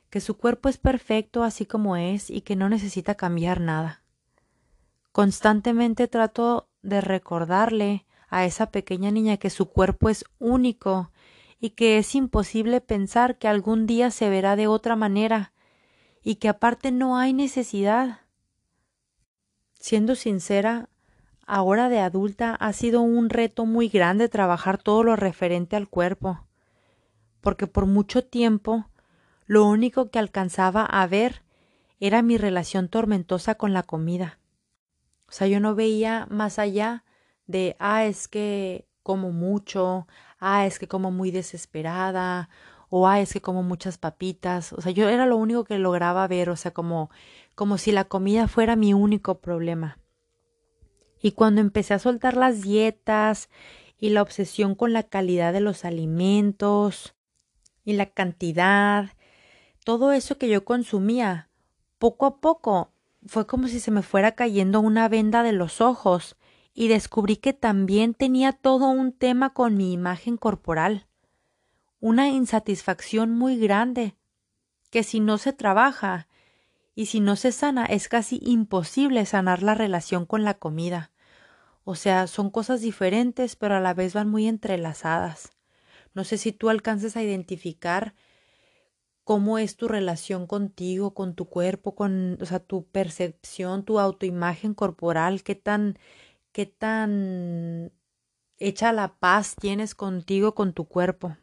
que 0.08 0.20
su 0.20 0.36
cuerpo 0.36 0.68
es 0.68 0.78
perfecto 0.78 1.42
así 1.42 1.66
como 1.66 1.96
es 1.96 2.30
y 2.30 2.42
que 2.42 2.54
no 2.54 2.68
necesita 2.68 3.16
cambiar 3.16 3.60
nada. 3.60 4.04
Constantemente 5.10 6.06
trato 6.06 6.68
de 6.82 7.00
recordarle 7.00 8.06
a 8.28 8.44
esa 8.44 8.70
pequeña 8.70 9.10
niña 9.10 9.36
que 9.36 9.50
su 9.50 9.66
cuerpo 9.66 10.08
es 10.08 10.24
único 10.38 11.10
y 11.58 11.70
que 11.70 11.98
es 11.98 12.14
imposible 12.14 12.80
pensar 12.80 13.36
que 13.36 13.48
algún 13.48 13.88
día 13.88 14.12
se 14.12 14.28
verá 14.28 14.54
de 14.54 14.68
otra 14.68 14.94
manera 14.94 15.52
y 16.22 16.36
que 16.36 16.48
aparte 16.48 16.92
no 16.92 17.18
hay 17.18 17.32
necesidad. 17.32 18.20
Siendo 19.72 20.14
sincera, 20.14 20.88
ahora 21.46 21.88
de 21.88 22.00
adulta 22.00 22.54
ha 22.54 22.72
sido 22.72 23.02
un 23.02 23.30
reto 23.30 23.66
muy 23.66 23.88
grande 23.88 24.28
trabajar 24.28 24.78
todo 24.78 25.02
lo 25.02 25.16
referente 25.16 25.76
al 25.76 25.88
cuerpo, 25.88 26.46
porque 27.40 27.66
por 27.66 27.86
mucho 27.86 28.24
tiempo 28.24 28.86
lo 29.46 29.66
único 29.66 30.10
que 30.10 30.18
alcanzaba 30.18 30.84
a 30.84 31.06
ver 31.06 31.42
era 32.00 32.22
mi 32.22 32.38
relación 32.38 32.88
tormentosa 32.88 33.54
con 33.54 33.72
la 33.72 33.82
comida. 33.82 34.38
O 35.28 35.32
sea, 35.32 35.46
yo 35.46 35.60
no 35.60 35.74
veía 35.74 36.26
más 36.30 36.58
allá 36.58 37.04
de, 37.46 37.76
ah, 37.78 38.04
es 38.04 38.28
que 38.28 38.86
como 39.02 39.32
mucho, 39.32 40.06
ah, 40.38 40.66
es 40.66 40.78
que 40.78 40.88
como 40.88 41.10
muy 41.10 41.30
desesperada, 41.30 42.48
o 42.88 43.08
ah, 43.08 43.20
es 43.20 43.32
que 43.32 43.40
como 43.40 43.62
muchas 43.62 43.98
papitas, 43.98 44.72
o 44.72 44.80
sea, 44.80 44.92
yo 44.92 45.08
era 45.08 45.26
lo 45.26 45.36
único 45.36 45.64
que 45.64 45.78
lograba 45.78 46.26
ver, 46.28 46.50
o 46.50 46.56
sea, 46.56 46.72
como 46.72 47.10
como 47.54 47.78
si 47.78 47.92
la 47.92 48.04
comida 48.04 48.48
fuera 48.48 48.76
mi 48.76 48.94
único 48.94 49.38
problema. 49.38 49.98
Y 51.22 51.32
cuando 51.32 51.60
empecé 51.60 51.94
a 51.94 52.00
soltar 52.00 52.36
las 52.36 52.62
dietas 52.62 53.48
y 53.96 54.10
la 54.10 54.22
obsesión 54.22 54.74
con 54.74 54.92
la 54.92 55.04
calidad 55.04 55.52
de 55.52 55.60
los 55.60 55.84
alimentos 55.84 57.14
y 57.84 57.92
la 57.92 58.06
cantidad, 58.06 59.10
todo 59.84 60.12
eso 60.12 60.36
que 60.36 60.48
yo 60.48 60.64
consumía, 60.64 61.48
poco 61.98 62.26
a 62.26 62.40
poco 62.40 62.90
fue 63.24 63.46
como 63.46 63.68
si 63.68 63.78
se 63.78 63.92
me 63.92 64.02
fuera 64.02 64.32
cayendo 64.32 64.80
una 64.80 65.08
venda 65.08 65.44
de 65.44 65.52
los 65.52 65.80
ojos 65.80 66.36
y 66.74 66.88
descubrí 66.88 67.36
que 67.36 67.52
también 67.52 68.14
tenía 68.14 68.52
todo 68.52 68.88
un 68.88 69.12
tema 69.12 69.50
con 69.50 69.76
mi 69.76 69.92
imagen 69.92 70.36
corporal, 70.36 71.06
una 72.00 72.28
insatisfacción 72.28 73.30
muy 73.30 73.56
grande, 73.58 74.16
que 74.90 75.04
si 75.04 75.20
no 75.20 75.38
se 75.38 75.52
trabaja 75.52 76.26
y 76.96 77.06
si 77.06 77.20
no 77.20 77.36
se 77.36 77.52
sana 77.52 77.86
es 77.86 78.08
casi 78.08 78.40
imposible 78.42 79.24
sanar 79.24 79.62
la 79.62 79.74
relación 79.74 80.26
con 80.26 80.42
la 80.42 80.54
comida. 80.54 81.11
O 81.84 81.94
sea, 81.94 82.26
son 82.26 82.50
cosas 82.50 82.80
diferentes, 82.80 83.56
pero 83.56 83.76
a 83.76 83.80
la 83.80 83.94
vez 83.94 84.14
van 84.14 84.28
muy 84.30 84.46
entrelazadas. 84.46 85.52
No 86.14 86.24
sé 86.24 86.38
si 86.38 86.52
tú 86.52 86.70
alcances 86.70 87.16
a 87.16 87.22
identificar 87.22 88.14
cómo 89.24 89.58
es 89.58 89.76
tu 89.76 89.88
relación 89.88 90.46
contigo, 90.46 91.14
con 91.14 91.34
tu 91.34 91.48
cuerpo, 91.48 91.94
con, 91.94 92.38
o 92.40 92.46
sea, 92.46 92.60
tu 92.60 92.86
percepción, 92.86 93.84
tu 93.84 93.98
autoimagen 93.98 94.74
corporal, 94.74 95.42
qué 95.42 95.54
tan, 95.54 95.98
qué 96.52 96.66
tan 96.66 97.92
hecha 98.58 98.92
la 98.92 99.16
paz 99.18 99.54
tienes 99.60 99.94
contigo, 99.94 100.54
con 100.54 100.72
tu 100.72 100.86
cuerpo. 100.86 101.36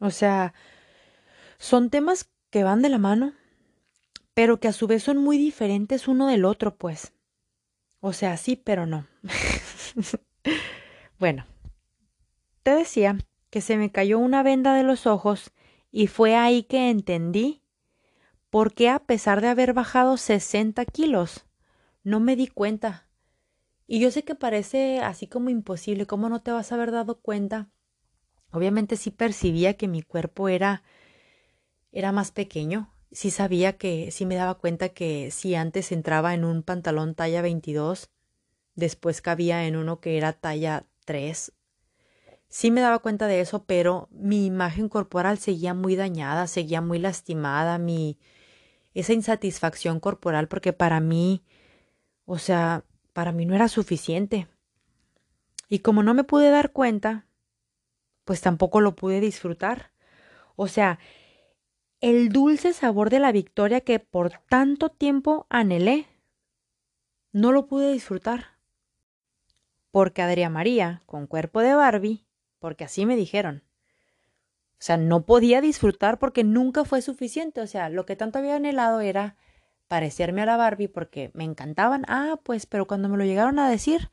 O 0.00 0.10
sea, 0.10 0.54
son 1.58 1.90
temas 1.90 2.30
que 2.50 2.64
van 2.64 2.82
de 2.82 2.88
la 2.88 2.98
mano, 2.98 3.32
pero 4.34 4.60
que 4.60 4.68
a 4.68 4.72
su 4.72 4.86
vez 4.86 5.02
son 5.02 5.18
muy 5.18 5.38
diferentes 5.38 6.08
uno 6.08 6.26
del 6.26 6.44
otro, 6.44 6.76
pues. 6.76 7.12
O 8.00 8.12
sea, 8.12 8.36
sí, 8.36 8.56
pero 8.56 8.84
no. 8.84 9.06
bueno, 11.18 11.46
te 12.62 12.72
decía 12.72 13.16
que 13.50 13.60
se 13.60 13.76
me 13.76 13.90
cayó 13.90 14.18
una 14.18 14.42
venda 14.42 14.74
de 14.74 14.82
los 14.82 15.06
ojos 15.06 15.52
y 15.90 16.08
fue 16.08 16.34
ahí 16.34 16.64
que 16.64 16.90
entendí 16.90 17.62
por 18.50 18.74
qué 18.74 18.88
a 18.88 18.98
pesar 19.00 19.40
de 19.40 19.48
haber 19.48 19.72
bajado 19.72 20.16
60 20.16 20.84
kilos, 20.84 21.46
no 22.02 22.20
me 22.20 22.36
di 22.36 22.46
cuenta. 22.46 23.08
Y 23.86 24.00
yo 24.00 24.10
sé 24.10 24.24
que 24.24 24.34
parece 24.34 25.00
así 25.00 25.26
como 25.26 25.50
imposible, 25.50 26.06
¿cómo 26.06 26.28
no 26.28 26.42
te 26.42 26.50
vas 26.50 26.72
a 26.72 26.74
haber 26.74 26.90
dado 26.90 27.20
cuenta? 27.20 27.68
Obviamente 28.50 28.96
sí 28.96 29.10
percibía 29.10 29.74
que 29.74 29.88
mi 29.88 30.02
cuerpo 30.02 30.48
era 30.48 30.82
era 31.92 32.12
más 32.12 32.32
pequeño, 32.32 32.93
sí 33.14 33.30
sabía 33.30 33.78
que, 33.78 34.10
sí 34.10 34.26
me 34.26 34.34
daba 34.34 34.56
cuenta 34.56 34.90
que 34.90 35.30
si 35.30 35.54
antes 35.54 35.90
entraba 35.92 36.34
en 36.34 36.44
un 36.44 36.62
pantalón 36.62 37.14
talla 37.14 37.40
22, 37.40 38.10
después 38.74 39.22
cabía 39.22 39.66
en 39.66 39.76
uno 39.76 40.00
que 40.00 40.18
era 40.18 40.34
talla 40.34 40.84
3 41.06 41.52
Sí 42.54 42.70
me 42.70 42.80
daba 42.80 43.00
cuenta 43.00 43.26
de 43.26 43.40
eso, 43.40 43.64
pero 43.64 44.06
mi 44.12 44.46
imagen 44.46 44.88
corporal 44.88 45.38
seguía 45.38 45.74
muy 45.74 45.96
dañada, 45.96 46.46
seguía 46.46 46.80
muy 46.80 47.00
lastimada, 47.00 47.78
mi 47.78 48.16
esa 48.94 49.12
insatisfacción 49.12 49.98
corporal 49.98 50.46
porque 50.46 50.72
para 50.72 51.00
mí, 51.00 51.42
o 52.26 52.38
sea, 52.38 52.84
para 53.12 53.32
mí 53.32 53.44
no 53.44 53.56
era 53.56 53.66
suficiente. 53.66 54.46
Y 55.68 55.80
como 55.80 56.04
no 56.04 56.14
me 56.14 56.22
pude 56.22 56.50
dar 56.50 56.70
cuenta, 56.70 57.26
pues 58.24 58.40
tampoco 58.40 58.80
lo 58.80 58.94
pude 58.94 59.18
disfrutar. 59.18 59.90
O 60.54 60.68
sea, 60.68 61.00
el 62.04 62.28
dulce 62.28 62.74
sabor 62.74 63.08
de 63.08 63.18
la 63.18 63.32
victoria 63.32 63.80
que 63.80 63.98
por 63.98 64.32
tanto 64.50 64.90
tiempo 64.90 65.46
anhelé, 65.48 66.06
no 67.32 67.50
lo 67.50 67.66
pude 67.66 67.90
disfrutar. 67.92 68.58
Porque 69.90 70.20
Adriana 70.20 70.52
María, 70.52 71.02
con 71.06 71.26
cuerpo 71.26 71.60
de 71.60 71.74
Barbie, 71.74 72.26
porque 72.58 72.84
así 72.84 73.06
me 73.06 73.16
dijeron. 73.16 73.62
O 74.72 74.80
sea, 74.80 74.98
no 74.98 75.24
podía 75.24 75.62
disfrutar 75.62 76.18
porque 76.18 76.44
nunca 76.44 76.84
fue 76.84 77.00
suficiente. 77.00 77.62
O 77.62 77.66
sea, 77.66 77.88
lo 77.88 78.04
que 78.04 78.16
tanto 78.16 78.38
había 78.38 78.56
anhelado 78.56 79.00
era 79.00 79.38
parecerme 79.88 80.42
a 80.42 80.46
la 80.46 80.58
Barbie 80.58 80.88
porque 80.88 81.30
me 81.32 81.44
encantaban. 81.44 82.04
Ah, 82.06 82.38
pues, 82.42 82.66
pero 82.66 82.86
cuando 82.86 83.08
me 83.08 83.16
lo 83.16 83.24
llegaron 83.24 83.58
a 83.58 83.70
decir, 83.70 84.10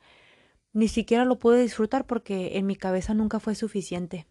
ni 0.72 0.88
siquiera 0.88 1.26
lo 1.26 1.38
pude 1.38 1.60
disfrutar 1.60 2.06
porque 2.06 2.56
en 2.56 2.66
mi 2.66 2.76
cabeza 2.76 3.12
nunca 3.12 3.38
fue 3.38 3.54
suficiente. 3.54 4.26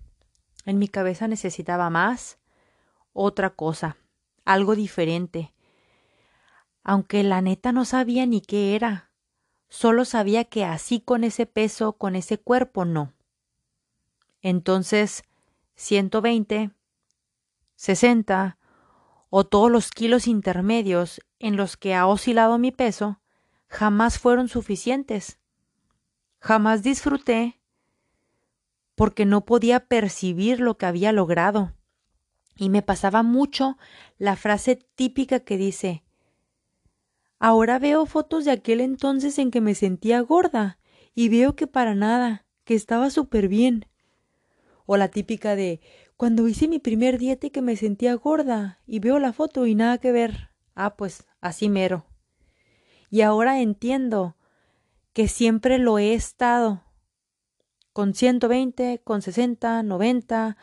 En 0.65 0.79
mi 0.79 0.87
cabeza 0.87 1.27
necesitaba 1.27 1.91
más, 1.91 2.40
otra 3.13 3.51
cosa, 3.51 3.97
algo 4.45 4.75
diferente. 4.75 5.53
Aunque 6.83 7.23
la 7.23 7.41
neta 7.41 7.71
no 7.71 7.85
sabía 7.85 8.25
ni 8.25 8.41
qué 8.41 8.75
era. 8.75 9.11
Solo 9.69 10.05
sabía 10.05 10.45
que 10.45 10.65
así 10.65 10.99
con 10.99 11.23
ese 11.23 11.45
peso, 11.45 11.93
con 11.93 12.15
ese 12.15 12.37
cuerpo, 12.37 12.85
no. 12.85 13.13
Entonces, 14.41 15.23
120, 15.75 16.71
60 17.75 18.57
o 19.29 19.45
todos 19.45 19.71
los 19.71 19.91
kilos 19.91 20.27
intermedios 20.27 21.21
en 21.39 21.55
los 21.55 21.77
que 21.77 21.95
ha 21.95 22.05
oscilado 22.05 22.57
mi 22.57 22.71
peso 22.71 23.21
jamás 23.71 24.19
fueron 24.19 24.49
suficientes. 24.49 25.39
Jamás 26.39 26.83
disfruté 26.83 27.59
porque 28.95 29.25
no 29.25 29.45
podía 29.45 29.87
percibir 29.87 30.59
lo 30.59 30.77
que 30.77 30.85
había 30.85 31.11
logrado. 31.11 31.73
Y 32.55 32.69
me 32.69 32.81
pasaba 32.81 33.23
mucho 33.23 33.77
la 34.17 34.35
frase 34.35 34.75
típica 34.95 35.39
que 35.39 35.57
dice 35.57 36.03
Ahora 37.39 37.79
veo 37.79 38.05
fotos 38.05 38.45
de 38.45 38.51
aquel 38.51 38.81
entonces 38.81 39.39
en 39.39 39.49
que 39.49 39.61
me 39.61 39.73
sentía 39.73 40.19
gorda 40.21 40.77
y 41.15 41.29
veo 41.29 41.55
que 41.55 41.65
para 41.65 41.95
nada, 41.95 42.45
que 42.65 42.75
estaba 42.75 43.09
súper 43.09 43.47
bien. 43.47 43.87
O 44.85 44.95
la 44.95 45.07
típica 45.07 45.55
de 45.55 45.81
cuando 46.17 46.47
hice 46.47 46.67
mi 46.67 46.77
primer 46.77 47.17
dieta 47.17 47.47
y 47.47 47.49
que 47.49 47.63
me 47.63 47.75
sentía 47.75 48.13
gorda 48.13 48.79
y 48.85 48.99
veo 48.99 49.17
la 49.17 49.33
foto 49.33 49.65
y 49.65 49.73
nada 49.73 49.97
que 49.97 50.11
ver. 50.11 50.51
Ah, 50.75 50.95
pues 50.95 51.25
así 51.39 51.67
mero. 51.67 52.05
Y 53.09 53.21
ahora 53.21 53.59
entiendo 53.59 54.37
que 55.13 55.27
siempre 55.27 55.79
lo 55.79 55.97
he 55.97 56.13
estado. 56.13 56.83
Con 57.91 58.13
120, 58.13 59.01
con 59.03 59.23
60, 59.23 59.81
90 59.81 60.57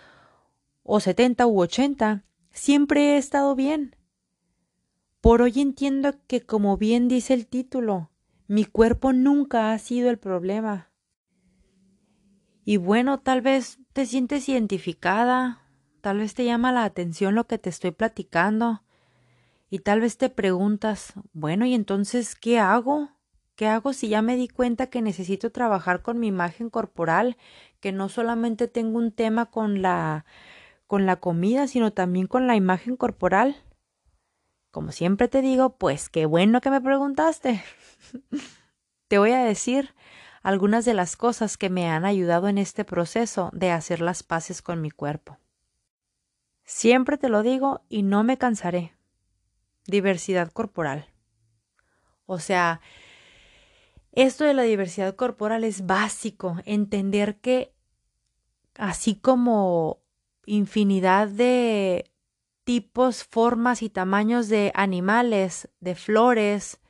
o 0.90 1.01
70 1.01 1.46
u 1.46 1.61
80, 1.61 2.24
siempre 2.51 3.12
he 3.12 3.18
estado 3.18 3.55
bien. 3.55 3.94
Por 5.20 5.42
hoy 5.42 5.61
entiendo 5.61 6.14
que, 6.27 6.40
como 6.40 6.79
bien 6.79 7.09
dice 7.09 7.35
el 7.35 7.46
título, 7.46 8.11
mi 8.46 8.64
cuerpo 8.64 9.12
nunca 9.12 9.72
ha 9.72 9.79
sido 9.79 10.09
el 10.09 10.18
problema. 10.18 10.90
Y 12.64 12.79
bueno, 12.79 13.20
tal 13.20 13.42
vez 13.42 13.79
te 13.92 14.07
sientes 14.07 14.48
identificada, 14.48 15.61
tal 16.01 16.20
vez 16.20 16.33
te 16.33 16.46
llama 16.46 16.72
la 16.72 16.85
atención 16.85 17.35
lo 17.35 17.46
que 17.46 17.59
te 17.59 17.68
estoy 17.68 17.90
platicando 17.90 18.83
y 19.68 19.81
tal 19.81 20.01
vez 20.01 20.16
te 20.16 20.31
preguntas, 20.31 21.12
bueno, 21.35 21.66
¿y 21.66 21.74
entonces 21.74 22.35
qué 22.35 22.59
hago? 22.59 23.11
¿Qué 23.57 23.66
hago 23.66 23.92
si 23.92 24.09
ya 24.09 24.22
me 24.22 24.37
di 24.37 24.48
cuenta 24.48 24.87
que 24.87 25.03
necesito 25.03 25.53
trabajar 25.53 26.01
con 26.01 26.18
mi 26.18 26.29
imagen 26.29 26.70
corporal, 26.70 27.37
que 27.81 27.92
no 27.92 28.09
solamente 28.09 28.68
tengo 28.68 28.96
un 28.96 29.12
tema 29.12 29.46
con 29.51 29.83
la 29.83 30.24
con 30.88 31.07
la 31.07 31.16
comida, 31.16 31.68
sino 31.68 31.92
también 31.92 32.27
con 32.27 32.48
la 32.48 32.57
imagen 32.57 32.96
corporal? 32.96 33.62
Como 34.72 34.90
siempre 34.90 35.29
te 35.29 35.42
digo, 35.42 35.77
pues 35.77 36.09
qué 36.09 36.27
bueno 36.27 36.61
que 36.61 36.70
me 36.70 36.81
preguntaste. 36.81 37.62
te 39.09 39.18
voy 39.18 39.33
a 39.33 39.44
decir 39.44 39.94
algunas 40.42 40.85
de 40.85 40.94
las 40.94 41.16
cosas 41.16 41.57
que 41.59 41.68
me 41.68 41.88
han 41.88 42.05
ayudado 42.05 42.48
en 42.48 42.59
este 42.59 42.85
proceso 42.85 43.51
de 43.53 43.70
hacer 43.70 44.01
las 44.01 44.22
paces 44.22 44.62
con 44.62 44.81
mi 44.81 44.90
cuerpo. 44.90 45.38
Siempre 46.64 47.18
te 47.18 47.29
lo 47.29 47.42
digo 47.42 47.83
y 47.88 48.03
no 48.03 48.24
me 48.24 48.38
cansaré. 48.38 48.94
Diversidad 49.87 50.51
corporal. 50.51 51.11
O 52.24 52.38
sea, 52.38 52.81
esto 54.12 54.44
de 54.44 54.55
la 54.55 54.62
diversidad 54.62 55.16
corporal 55.16 55.64
es 55.64 55.87
básico, 55.87 56.57
entender 56.64 57.40
que 57.40 57.74
así 58.74 59.16
como 59.16 60.01
infinidad 60.49 61.29
de 61.29 62.11
tipos, 62.65 63.25
formas 63.25 63.83
y 63.83 63.91
tamaños 63.91 64.49
de 64.49 64.73
animales, 64.75 65.69
de 65.81 65.95
flores, 65.95 66.81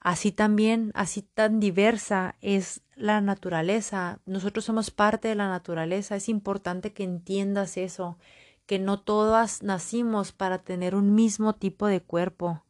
Así 0.00 0.30
también, 0.30 0.92
así 0.94 1.22
tan 1.22 1.58
diversa 1.58 2.36
es 2.40 2.82
la 2.94 3.20
naturaleza. 3.20 4.20
Nosotros 4.26 4.64
somos 4.64 4.90
parte 4.90 5.28
de 5.28 5.34
la 5.34 5.48
naturaleza. 5.48 6.16
Es 6.16 6.28
importante 6.28 6.92
que 6.92 7.02
entiendas 7.02 7.76
eso, 7.76 8.16
que 8.66 8.78
no 8.78 9.00
todas 9.00 9.62
nacimos 9.62 10.32
para 10.32 10.58
tener 10.58 10.94
un 10.94 11.14
mismo 11.14 11.54
tipo 11.54 11.88
de 11.88 12.00
cuerpo. 12.00 12.64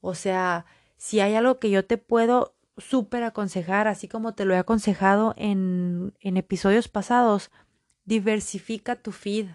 O 0.00 0.14
sea, 0.14 0.64
si 0.96 1.20
hay 1.20 1.34
algo 1.34 1.58
que 1.58 1.70
yo 1.70 1.84
te 1.84 1.98
puedo 1.98 2.54
súper 2.78 3.22
aconsejar, 3.22 3.86
así 3.86 4.08
como 4.08 4.34
te 4.34 4.46
lo 4.46 4.54
he 4.54 4.58
aconsejado 4.58 5.34
en, 5.36 6.14
en 6.20 6.36
episodios 6.38 6.88
pasados, 6.88 7.50
diversifica 8.04 8.96
tu 8.96 9.12
feed. 9.12 9.48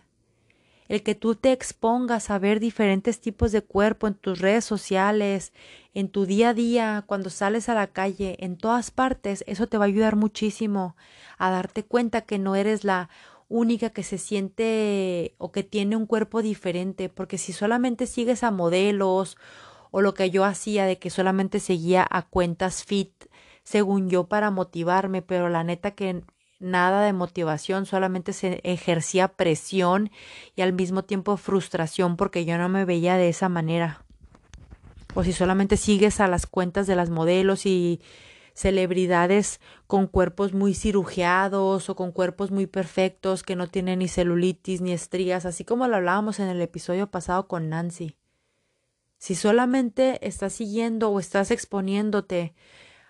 El 0.87 1.03
que 1.03 1.13
tú 1.13 1.35
te 1.35 1.51
expongas 1.51 2.31
a 2.31 2.39
ver 2.39 2.59
diferentes 2.59 3.21
tipos 3.21 3.51
de 3.51 3.61
cuerpo 3.61 4.07
en 4.07 4.15
tus 4.15 4.39
redes 4.39 4.65
sociales, 4.65 5.53
en 5.93 6.09
tu 6.09 6.25
día 6.25 6.49
a 6.49 6.53
día, 6.55 7.03
cuando 7.05 7.29
sales 7.29 7.69
a 7.69 7.75
la 7.75 7.87
calle, 7.87 8.37
en 8.39 8.57
todas 8.57 8.89
partes, 8.89 9.43
eso 9.45 9.67
te 9.67 9.77
va 9.77 9.85
a 9.85 9.87
ayudar 9.87 10.15
muchísimo 10.15 10.95
a 11.37 11.51
darte 11.51 11.83
cuenta 11.83 12.21
que 12.21 12.39
no 12.39 12.55
eres 12.55 12.83
la 12.83 13.09
única 13.49 13.91
que 13.91 14.01
se 14.01 14.17
siente 14.17 15.35
o 15.37 15.51
que 15.51 15.63
tiene 15.63 15.95
un 15.95 16.07
cuerpo 16.07 16.41
diferente, 16.41 17.07
porque 17.07 17.37
si 17.37 17.53
solamente 17.53 18.07
sigues 18.07 18.43
a 18.43 18.49
modelos 18.49 19.37
o 19.91 20.01
lo 20.01 20.15
que 20.15 20.31
yo 20.31 20.43
hacía 20.43 20.85
de 20.85 20.97
que 20.97 21.11
solamente 21.11 21.59
seguía 21.59 22.05
a 22.09 22.23
cuentas 22.23 22.83
fit 22.83 23.11
según 23.63 24.09
yo 24.09 24.27
para 24.27 24.49
motivarme, 24.49 25.21
pero 25.21 25.49
la 25.49 25.63
neta 25.63 25.91
que 25.91 26.23
nada 26.59 27.03
de 27.03 27.13
motivación, 27.13 27.85
solamente 27.85 28.33
se 28.33 28.61
ejercía 28.63 29.29
presión 29.29 30.11
y 30.55 30.61
al 30.61 30.73
mismo 30.73 31.03
tiempo 31.03 31.37
frustración 31.37 32.17
porque 32.17 32.45
yo 32.45 32.57
no 32.57 32.69
me 32.69 32.85
veía 32.85 33.17
de 33.17 33.29
esa 33.29 33.49
manera. 33.49 34.03
O 35.15 35.23
si 35.23 35.33
solamente 35.33 35.77
sigues 35.77 36.19
a 36.19 36.27
las 36.27 36.45
cuentas 36.45 36.85
de 36.85 36.95
las 36.95 37.09
modelos 37.09 37.65
y 37.65 38.01
celebridades 38.53 39.61
con 39.87 40.07
cuerpos 40.07 40.53
muy 40.53 40.73
cirugiados 40.73 41.89
o 41.89 41.95
con 41.95 42.11
cuerpos 42.11 42.51
muy 42.51 42.67
perfectos 42.67 43.41
que 43.41 43.55
no 43.55 43.67
tienen 43.67 43.99
ni 43.99 44.07
celulitis 44.07 44.81
ni 44.81 44.91
estrías, 44.91 45.45
así 45.45 45.63
como 45.63 45.87
lo 45.87 45.95
hablábamos 45.95 46.39
en 46.39 46.49
el 46.49 46.61
episodio 46.61 47.09
pasado 47.09 47.47
con 47.47 47.69
Nancy. 47.69 48.17
Si 49.17 49.35
solamente 49.35 50.25
estás 50.27 50.53
siguiendo 50.53 51.09
o 51.09 51.19
estás 51.19 51.51
exponiéndote 51.51 52.53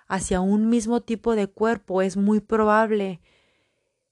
hacia 0.07 0.39
un 0.39 0.69
mismo 0.69 1.01
tipo 1.01 1.35
de 1.35 1.47
cuerpo, 1.47 2.01
es 2.01 2.15
muy 2.15 2.39
probable 2.39 3.19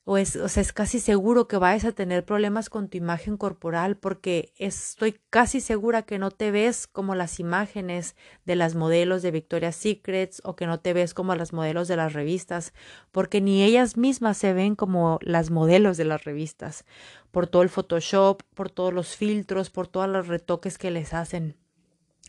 o 0.09 0.17
es, 0.17 0.37
o 0.37 0.47
sea, 0.47 0.61
es 0.61 0.71
casi 0.71 1.01
seguro 1.01 1.49
que 1.49 1.57
vayas 1.57 1.83
a 1.83 1.91
tener 1.91 2.23
problemas 2.23 2.69
con 2.69 2.87
tu 2.87 2.97
imagen 2.97 3.35
corporal 3.35 3.97
porque 3.97 4.53
estoy 4.55 5.19
casi 5.29 5.59
segura 5.59 6.03
que 6.03 6.17
no 6.17 6.31
te 6.31 6.49
ves 6.49 6.87
como 6.87 7.13
las 7.13 7.41
imágenes 7.41 8.15
de 8.45 8.55
las 8.55 8.73
modelos 8.73 9.21
de 9.21 9.31
Victoria's 9.31 9.75
Secrets 9.75 10.41
o 10.45 10.55
que 10.55 10.65
no 10.65 10.79
te 10.79 10.93
ves 10.93 11.13
como 11.13 11.35
las 11.35 11.51
modelos 11.51 11.89
de 11.89 11.97
las 11.97 12.13
revistas 12.13 12.73
porque 13.11 13.41
ni 13.41 13.61
ellas 13.63 13.97
mismas 13.97 14.37
se 14.37 14.53
ven 14.53 14.75
como 14.75 15.19
las 15.21 15.51
modelos 15.51 15.97
de 15.97 16.05
las 16.05 16.23
revistas 16.23 16.85
por 17.31 17.47
todo 17.47 17.63
el 17.63 17.69
Photoshop, 17.69 18.43
por 18.53 18.69
todos 18.69 18.93
los 18.93 19.17
filtros, 19.17 19.69
por 19.69 19.89
todos 19.89 20.07
los 20.07 20.27
retoques 20.27 20.77
que 20.77 20.89
les 20.89 21.13
hacen. 21.13 21.57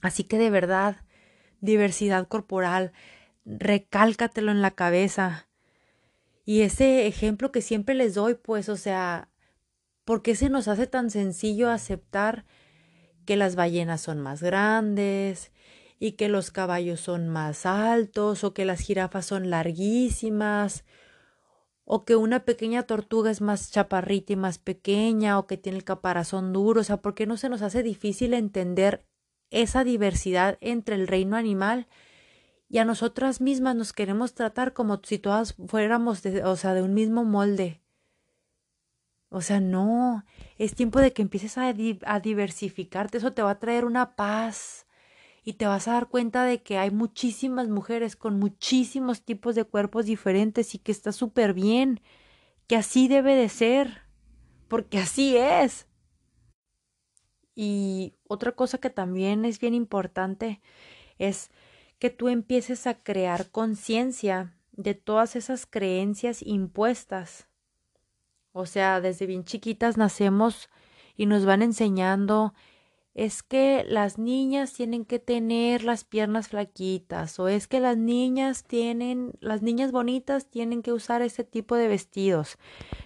Así 0.03 0.25
que 0.25 0.37
de 0.37 0.51
verdad, 0.51 0.97
diversidad 1.61 2.27
corporal, 2.27 2.91
recálcatelo 3.45 4.51
en 4.51 4.63
la 4.63 4.73
cabeza 4.73 5.48
y 6.49 6.63
ese 6.63 7.07
ejemplo 7.07 7.53
que 7.53 7.61
siempre 7.61 7.95
les 7.95 8.15
doy, 8.15 8.33
pues, 8.33 8.71
o 8.71 8.79
sea, 8.79 9.29
¿por 10.07 10.23
qué 10.23 10.35
se 10.35 10.49
nos 10.49 10.67
hace 10.67 10.87
tan 10.87 11.11
sencillo 11.11 11.69
aceptar 11.69 12.47
que 13.27 13.37
las 13.37 13.55
ballenas 13.55 14.01
son 14.01 14.19
más 14.21 14.43
grandes 14.43 15.53
y 15.99 16.13
que 16.13 16.31
los 16.31 16.51
caballos 16.51 17.01
son 17.01 17.29
más 17.29 17.67
altos 17.67 18.45
o 18.45 18.55
que 18.55 18.65
las 18.65 18.81
jirafas 18.81 19.27
son 19.27 19.51
larguísimas 19.51 20.87
o 21.85 22.07
que 22.07 22.17
una 22.17 22.47
pequeña 22.47 22.85
tortuga 22.85 23.31
es 23.31 23.43
más 23.43 23.71
chaparrita 23.71 24.33
y 24.33 24.37
más 24.37 24.57
pequeña 24.57 25.39
o 25.39 25.47
que 25.47 25.59
tiene 25.59 25.77
el 25.77 25.85
caparazón 25.85 26.55
duro? 26.55 26.81
O 26.81 26.85
sea, 26.85 27.03
¿por 27.03 27.15
qué 27.15 27.27
no 27.27 27.37
se 27.37 27.51
nos 27.51 27.61
hace 27.61 27.83
difícil 27.83 28.33
entender 28.33 29.05
esa 29.51 29.85
diversidad 29.85 30.57
entre 30.63 30.95
el 30.95 31.09
reino 31.09 31.37
animal 31.37 31.89
y 32.69 32.79
a 32.79 32.85
nosotras 32.85 33.41
mismas 33.41 33.77
nos 33.77 33.93
queremos 33.93 34.35
tratar 34.35 34.75
como 34.75 35.01
si 35.03 35.19
todas 35.19 35.55
fuéramos 35.67 36.23
de, 36.23 36.45
o 36.45 36.57
sea, 36.57 36.75
de 36.75 36.83
un 36.83 36.95
mismo 36.95 37.25
molde. 37.25 37.81
O 39.31 39.41
sea, 39.41 39.61
no, 39.61 40.25
es 40.57 40.75
tiempo 40.75 41.01
de 41.01 41.13
que 41.13 41.23
empieces 41.23 41.59
a, 41.59 41.73
a 42.07 42.21
diversificarte, 42.21 43.19
eso 43.19 43.33
te 43.33 43.43
va 43.43 43.51
a 43.53 43.59
traer 43.59 43.85
una 43.85 44.17
paz 44.17 44.87
y 45.45 45.55
te 45.55 45.67
vas 45.67 45.89
a 45.89 45.93
dar 45.93 46.09
cuenta 46.09 46.45
de 46.45 46.63
que 46.63 46.79
hay 46.79 46.91
muchísimas 46.91 47.69
mujeres 47.69 48.17
con 48.17 48.39
muchísimos 48.39 49.23
tipos 49.23 49.55
de 49.55 49.65
cuerpos 49.65 50.07
diferentes 50.07 50.75
y 50.75 50.79
que 50.79 50.93
está 50.93 51.13
súper 51.13 51.55
bien, 51.55 52.01
que 52.67 52.77
así 52.77 53.09
debe 53.09 53.35
de 53.35 53.49
ser, 53.49 54.03
porque 54.69 54.99
así 54.99 55.37
es. 55.37 55.87
Y 57.55 58.15
otra 58.29 58.53
cosa 58.53 58.79
que 58.79 58.91
también 58.91 59.45
es 59.45 59.59
bien 59.59 59.75
importante 59.75 60.61
es 61.19 61.51
que 61.99 62.11
tú 62.11 62.29
empieces 62.29 62.87
a 62.87 63.03
crear 63.03 63.51
conciencia 63.51 64.55
de 64.73 64.95
todas 64.95 65.37
esas 65.37 65.67
creencias 65.67 66.43
impuestas. 66.43 67.49
O 68.53 68.67
sea, 68.67 69.01
desde 69.01 69.27
bien 69.27 69.45
chiquitas 69.45 69.97
nacemos 69.97 70.69
y 71.17 71.27
nos 71.27 71.45
van 71.45 71.63
enseñando 71.63 72.55
es 73.15 73.43
que 73.43 73.85
las 73.89 74.17
niñas 74.17 74.75
tienen 74.75 75.05
que 75.05 75.19
tener 75.19 75.83
las 75.83 76.05
piernas 76.05 76.47
flaquitas 76.47 77.41
o 77.41 77.49
es 77.49 77.67
que 77.67 77.81
las 77.81 77.97
niñas 77.97 78.63
tienen, 78.63 79.33
las 79.41 79.61
niñas 79.61 79.91
bonitas 79.91 80.49
tienen 80.49 80.83
que 80.83 80.93
usar 80.93 81.23
ese 81.23 81.43
tipo 81.43 81.75
de 81.75 81.89
vestidos. 81.89 82.59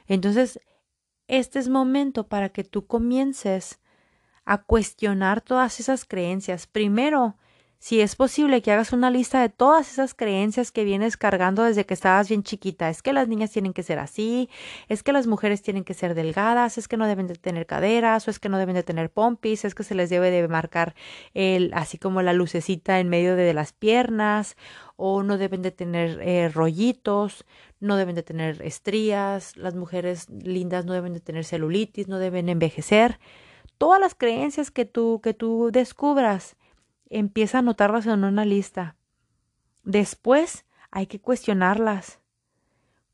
Entonces, 0.07 0.61
este 1.29 1.59
es 1.59 1.71
momento 1.71 2.29
para 2.29 2.51
que 2.51 2.63
tú 2.63 2.87
comiences 2.87 3.81
a 4.45 4.63
cuestionar 4.63 5.41
todas 5.41 5.81
esas 5.81 6.05
creencias. 6.05 6.67
Primero, 6.67 7.39
si 7.83 8.01
es 8.01 8.15
posible 8.15 8.63
que 8.63 8.71
hagas 8.71 8.93
una 8.93 9.11
lista 9.11 9.41
de 9.41 9.49
todas 9.49 9.91
esas 9.91 10.15
creencias 10.15 10.71
que 10.71 10.85
vienes 10.85 11.17
cargando 11.17 11.65
desde 11.65 11.85
que 11.85 11.95
estabas 11.95 12.29
bien 12.29 12.45
chiquita. 12.45 12.89
Es 12.89 13.03
que 13.03 13.13
las 13.13 13.27
niñas 13.27 13.51
tienen 13.51 13.73
que 13.73 13.83
ser 13.83 13.99
así, 13.99 14.49
es 14.89 15.03
que 15.03 15.13
las 15.13 15.27
mujeres 15.27 15.63
tienen 15.63 15.83
que 15.83 15.93
ser 15.93 16.15
delgadas, 16.15 16.79
es 16.79 16.87
que 16.87 16.97
no 16.97 17.09
deben 17.09 17.27
de 17.27 17.35
tener 17.35 17.67
caderas, 17.67 18.29
o 18.29 18.31
es 18.31 18.39
que 18.39 18.49
no 18.49 18.59
deben 18.59 18.77
de 18.77 18.85
tener 18.85 19.11
pompis, 19.11 19.65
es 19.65 19.75
que 19.75 19.83
se 19.83 19.97
les 19.97 20.11
debe 20.11 20.31
de 20.31 20.47
marcar 20.47 20.95
el, 21.35 21.73
así 21.75 21.99
como 21.99 22.23
la 22.23 22.33
lucecita 22.33 23.01
en 23.01 23.09
medio 23.09 23.35
de 23.35 23.53
las 23.53 23.73
piernas, 23.73 24.57
o 24.95 25.25
no 25.25 25.37
deben 25.37 25.63
de 25.63 25.73
tener 25.73 26.21
eh, 26.23 26.51
rollitos, 26.51 27.45
no 27.81 27.97
deben 27.97 28.15
de 28.15 28.23
tener 28.23 28.63
estrías, 28.63 29.57
las 29.57 29.75
mujeres 29.75 30.31
lindas 30.31 30.85
no 30.85 30.93
deben 30.93 31.15
de 31.15 31.21
tener 31.21 31.45
celulitis, 31.45 32.07
no 32.07 32.21
deben 32.21 32.49
envejecer. 32.49 33.19
Todas 33.77 33.99
las 33.99 34.15
creencias 34.15 34.71
que 34.71 34.85
tú, 34.85 35.21
que 35.21 35.35
tú 35.35 35.71
descubras 35.73 36.57
empieza 37.13 37.59
a 37.59 37.61
anotarlas 37.61 38.07
en 38.07 38.25
una 38.25 38.45
lista. 38.45 38.97
Después 39.85 40.65
hay 40.91 41.07
que 41.07 41.21
cuestionarlas. 41.21 42.21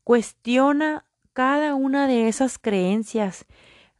Cuestiona 0.03 1.05
cada 1.33 1.75
una 1.75 2.07
de 2.07 2.27
esas 2.27 2.57
creencias. 2.57 3.45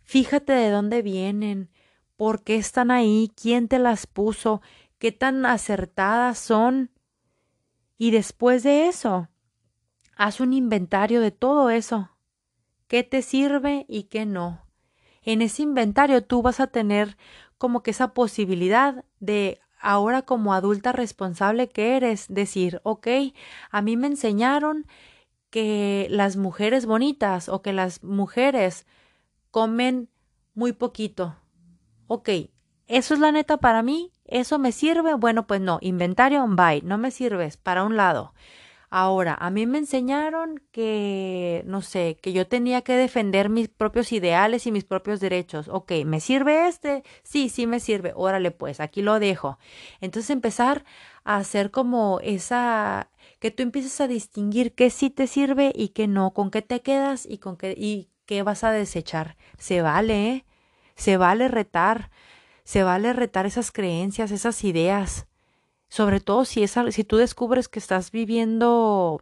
Fíjate 0.02 0.54
de 0.54 0.72
dónde 0.72 1.02
vienen, 1.02 1.70
por 2.16 2.44
qué 2.44 2.56
están 2.56 2.92
ahí, 2.92 3.32
quién 3.40 3.68
te 3.68 3.80
las 3.80 4.08
puso, 4.08 4.62
qué 4.98 5.12
tan 5.12 5.46
acertadas 5.46 6.38
son. 6.38 6.92
Y 7.98 8.12
después 8.12 8.64
de 8.64 8.88
eso, 8.88 9.30
haz 10.16 10.40
un 10.40 10.54
inventario 10.54 11.22
de 11.22 11.32
todo 11.32 11.70
eso. 11.70 12.10
¿Qué 12.88 13.04
te 13.04 13.22
sirve 13.22 13.86
y 13.88 14.04
qué 14.04 14.26
no? 14.26 14.66
En 15.22 15.42
ese 15.42 15.62
inventario 15.62 16.24
tú 16.24 16.42
vas 16.42 16.60
a 16.60 16.68
tener 16.68 17.18
como 17.58 17.84
que 17.84 17.92
esa 17.92 18.14
posibilidad 18.14 19.06
de 19.20 19.60
ahora 19.80 20.22
como 20.22 20.54
adulta 20.54 20.92
responsable 20.92 21.70
que 21.70 21.96
eres, 21.96 22.28
decir, 22.30 22.82
ok, 22.84 23.08
a 23.72 23.82
mí 23.82 23.98
me 23.98 24.08
enseñaron 24.08 24.86
que 25.50 26.08
las 26.10 26.38
mujeres 26.38 26.86
bonitas 26.86 27.50
o 27.50 27.62
que 27.62 27.74
las 27.74 28.04
mujeres 28.04 28.86
comen 29.52 30.10
muy 30.54 30.74
poquito. 30.74 31.36
Ok, 32.08 32.30
¿eso 32.88 33.14
es 33.14 33.20
la 33.20 33.32
neta 33.32 33.58
para 33.58 33.82
mí? 33.82 34.12
¿Eso 34.26 34.60
me 34.60 34.72
sirve? 34.72 35.16
Bueno, 35.16 35.48
pues 35.48 35.62
no, 35.62 35.80
inventario, 35.82 36.46
bye, 36.48 36.82
no 36.84 36.98
me 36.98 37.12
sirves, 37.12 37.58
para 37.58 37.84
un 37.84 37.98
lado. 37.98 38.34
Ahora, 38.92 39.36
a 39.40 39.52
mí 39.52 39.68
me 39.68 39.78
enseñaron 39.78 40.64
que, 40.72 41.62
no 41.68 41.82
sé, 41.82 42.18
que 42.22 42.34
yo 42.34 42.48
tenía 42.48 42.82
que 42.82 42.94
defender 42.94 43.50
mis 43.50 43.70
propios 43.70 44.12
ideales 44.12 44.66
y 44.66 44.72
mis 44.72 44.84
propios 44.84 45.20
derechos. 45.20 45.68
Ok, 45.68 45.92
¿me 46.06 46.20
sirve 46.20 46.68
este? 46.68 47.04
Sí, 47.22 47.50
sí 47.50 47.68
me 47.68 47.80
sirve. 47.80 48.14
Órale, 48.16 48.50
pues, 48.50 48.80
aquí 48.80 49.04
lo 49.04 49.20
dejo. 49.20 49.60
Entonces 50.02 50.32
empezar 50.32 50.86
a 51.24 51.38
hacer 51.38 51.70
como 51.70 52.20
esa, 52.24 53.12
que 53.40 53.52
tú 53.52 53.62
empieces 53.62 54.02
a 54.02 54.08
distinguir 54.08 54.74
qué 54.74 54.90
sí 54.90 55.12
te 55.12 55.28
sirve 55.28 55.72
y 55.76 55.90
qué 55.90 56.08
no, 56.08 56.32
con 56.34 56.50
qué 56.50 56.64
te 56.64 56.82
quedas 56.82 57.28
y 57.28 57.38
con 57.38 57.58
qué, 57.58 57.76
y 57.78 58.10
qué 58.26 58.42
vas 58.42 58.64
a 58.64 58.72
desechar. 58.72 59.38
Se 59.60 59.82
vale, 59.84 60.30
¿eh? 60.32 60.46
Se 60.96 61.18
vale 61.18 61.48
retar, 61.48 62.10
se 62.64 62.84
vale 62.84 63.14
retar 63.14 63.46
esas 63.46 63.72
creencias, 63.72 64.32
esas 64.32 64.64
ideas 64.64 65.29
sobre 65.90 66.20
todo 66.20 66.46
si, 66.46 66.64
es, 66.64 66.76
si 66.92 67.04
tú 67.04 67.18
descubres 67.18 67.68
que 67.68 67.80
estás 67.80 68.12
viviendo 68.12 69.22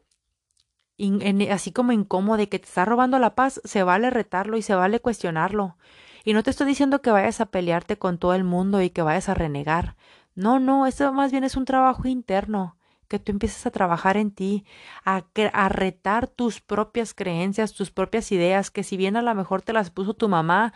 así 1.52 1.72
como 1.72 1.92
incómodo 1.92 2.42
y 2.42 2.48
que 2.48 2.60
te 2.60 2.66
está 2.66 2.86
robando 2.86 3.20
la 3.20 3.36
paz, 3.36 3.62
se 3.64 3.84
vale 3.84 4.10
retarlo 4.10 4.58
y 4.58 4.62
se 4.62 4.76
vale 4.76 5.00
cuestionarlo. 5.00 5.78
Y 6.24 6.34
no 6.34 6.44
te 6.44 6.50
estoy 6.50 6.68
diciendo 6.68 7.02
que 7.02 7.12
vayas 7.12 7.40
a 7.40 7.46
pelearte 7.46 7.98
con 7.98 8.18
todo 8.18 8.34
el 8.34 8.44
mundo 8.44 8.82
y 8.82 8.90
que 8.90 9.02
vayas 9.02 9.30
a 9.30 9.34
renegar. 9.34 9.96
No, 10.36 10.60
no, 10.60 10.86
eso 10.86 11.14
más 11.14 11.32
bien 11.32 11.44
es 11.44 11.56
un 11.56 11.66
trabajo 11.66 12.08
interno, 12.08 12.78
que 13.08 13.20
tú 13.20 13.32
empieces 13.32 13.66
a 13.66 13.72
trabajar 13.72 14.18
en 14.18 14.32
ti, 14.32 14.66
a, 15.06 15.24
a 15.54 15.70
retar 15.70 16.28
tus 16.28 16.60
propias 16.62 17.14
creencias, 17.14 17.74
tus 17.74 17.92
propias 17.92 18.32
ideas, 18.32 18.72
que 18.72 18.84
si 18.84 18.98
bien 18.98 19.16
a 19.16 19.22
lo 19.22 19.34
mejor 19.36 19.62
te 19.62 19.74
las 19.74 19.90
puso 19.90 20.14
tu 20.14 20.28
mamá 20.28 20.74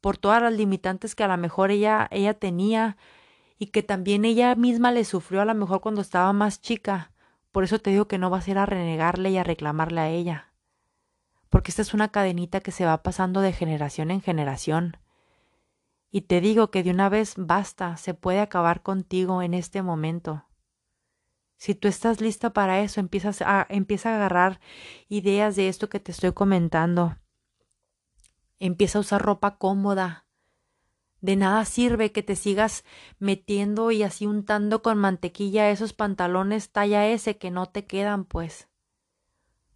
por 0.00 0.16
todas 0.16 0.42
las 0.42 0.52
limitantes 0.52 1.14
que 1.14 1.24
a 1.24 1.28
lo 1.28 1.36
mejor 1.36 1.70
ella, 1.70 2.08
ella 2.10 2.34
tenía, 2.34 2.96
y 3.58 3.66
que 3.66 3.82
también 3.82 4.24
ella 4.24 4.54
misma 4.54 4.92
le 4.92 5.04
sufrió 5.04 5.40
a 5.40 5.44
lo 5.44 5.54
mejor 5.54 5.80
cuando 5.80 6.00
estaba 6.00 6.32
más 6.32 6.60
chica. 6.60 7.12
Por 7.50 7.64
eso 7.64 7.80
te 7.80 7.90
digo 7.90 8.06
que 8.06 8.18
no 8.18 8.30
vas 8.30 8.46
a 8.46 8.50
ir 8.52 8.58
a 8.58 8.66
renegarle 8.66 9.30
y 9.30 9.38
a 9.38 9.44
reclamarle 9.44 10.00
a 10.00 10.08
ella. 10.08 10.52
Porque 11.48 11.70
esta 11.70 11.82
es 11.82 11.92
una 11.92 12.08
cadenita 12.08 12.60
que 12.60 12.70
se 12.70 12.84
va 12.84 13.02
pasando 13.02 13.40
de 13.40 13.52
generación 13.52 14.10
en 14.10 14.20
generación. 14.20 14.96
Y 16.10 16.22
te 16.22 16.40
digo 16.40 16.70
que 16.70 16.82
de 16.82 16.90
una 16.90 17.08
vez 17.08 17.34
basta, 17.36 17.96
se 17.96 18.14
puede 18.14 18.40
acabar 18.40 18.82
contigo 18.82 19.42
en 19.42 19.54
este 19.54 19.82
momento. 19.82 20.44
Si 21.56 21.74
tú 21.74 21.88
estás 21.88 22.20
lista 22.20 22.52
para 22.52 22.80
eso, 22.80 23.00
empiezas 23.00 23.42
a, 23.42 23.66
empieza 23.68 24.12
a 24.12 24.16
agarrar 24.16 24.60
ideas 25.08 25.56
de 25.56 25.68
esto 25.68 25.88
que 25.88 25.98
te 25.98 26.12
estoy 26.12 26.32
comentando. 26.32 27.18
Empieza 28.60 28.98
a 28.98 29.00
usar 29.00 29.20
ropa 29.20 29.58
cómoda. 29.58 30.27
De 31.20 31.36
nada 31.36 31.64
sirve 31.64 32.12
que 32.12 32.22
te 32.22 32.36
sigas 32.36 32.84
metiendo 33.18 33.90
y 33.90 34.02
así 34.02 34.26
untando 34.26 34.82
con 34.82 34.98
mantequilla 34.98 35.70
esos 35.70 35.92
pantalones 35.92 36.70
talla 36.70 37.06
S 37.08 37.36
que 37.38 37.50
no 37.50 37.66
te 37.66 37.86
quedan, 37.86 38.24
pues. 38.24 38.68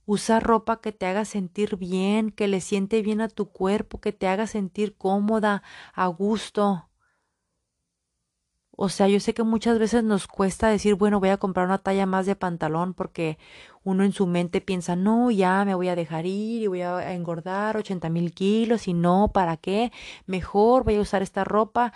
Usa 0.05 0.41
ropa 0.41 0.81
que 0.81 0.93
te 0.93 1.07
haga 1.07 1.25
sentir 1.25 1.77
bien, 1.77 2.31
que 2.31 2.49
le 2.49 2.61
siente 2.61 3.03
bien 3.03 3.21
a 3.21 3.29
tu 3.29 3.51
cuerpo, 3.51 4.01
que 4.01 4.13
te 4.13 4.27
haga 4.29 4.47
sentir 4.47 4.97
cómoda, 4.97 5.63
a 5.95 6.07
gusto. 6.09 6.89
O 8.85 8.89
sea, 8.89 9.07
yo 9.07 9.21
sé 9.21 9.33
que 9.33 9.45
muchas 9.45 9.79
veces 9.79 10.03
nos 10.03 10.27
cuesta 10.27 10.67
decir, 10.67 10.97
bueno, 10.97 11.21
voy 11.21 11.29
a 11.29 11.37
comprar 11.37 11.67
una 11.67 11.79
talla 11.79 12.05
más 12.05 12.27
de 12.27 12.35
pantalón 12.35 12.95
porque 12.95 13.39
uno 13.85 14.03
en 14.03 14.13
su 14.13 14.27
mente 14.27 14.61
piensa, 14.61 14.97
no, 14.97 15.31
ya 15.31 15.65
me 15.65 15.77
voy 15.77 15.87
a 15.87 15.95
dejar 15.95 16.27
ir 16.27 16.63
y 16.63 16.67
voy 16.67 16.81
a 16.81 17.13
engordar 17.15 17.77
80 17.77 18.09
mil 18.09 18.35
kilos 18.35 18.89
y 18.89 18.93
no, 18.93 19.31
¿para 19.33 19.57
qué? 19.57 19.93
Mejor 20.27 20.83
voy 20.83 20.97
a 20.97 21.01
usar 21.01 21.23
esta 21.23 21.45
ropa 21.45 21.93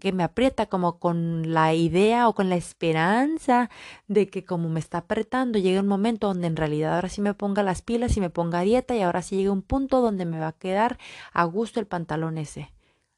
que 0.00 0.12
me 0.12 0.22
aprieta 0.22 0.64
como 0.64 0.98
con 0.98 1.52
la 1.52 1.74
idea 1.74 2.26
o 2.26 2.34
con 2.34 2.48
la 2.48 2.56
esperanza 2.56 3.68
de 4.08 4.30
que 4.30 4.42
como 4.42 4.70
me 4.70 4.80
está 4.80 4.98
apretando 4.98 5.58
llegue 5.58 5.78
un 5.78 5.88
momento 5.88 6.28
donde 6.28 6.46
en 6.46 6.56
realidad 6.56 6.94
ahora 6.94 7.10
sí 7.10 7.20
me 7.20 7.34
ponga 7.34 7.62
las 7.62 7.82
pilas 7.82 8.16
y 8.16 8.20
me 8.22 8.30
ponga 8.30 8.62
dieta 8.62 8.96
y 8.96 9.02
ahora 9.02 9.20
sí 9.20 9.36
llegue 9.36 9.50
un 9.50 9.60
punto 9.60 10.00
donde 10.00 10.24
me 10.24 10.40
va 10.40 10.48
a 10.48 10.52
quedar 10.52 10.98
a 11.34 11.44
gusto 11.44 11.80
el 11.80 11.86
pantalón 11.86 12.38
ese. 12.38 12.72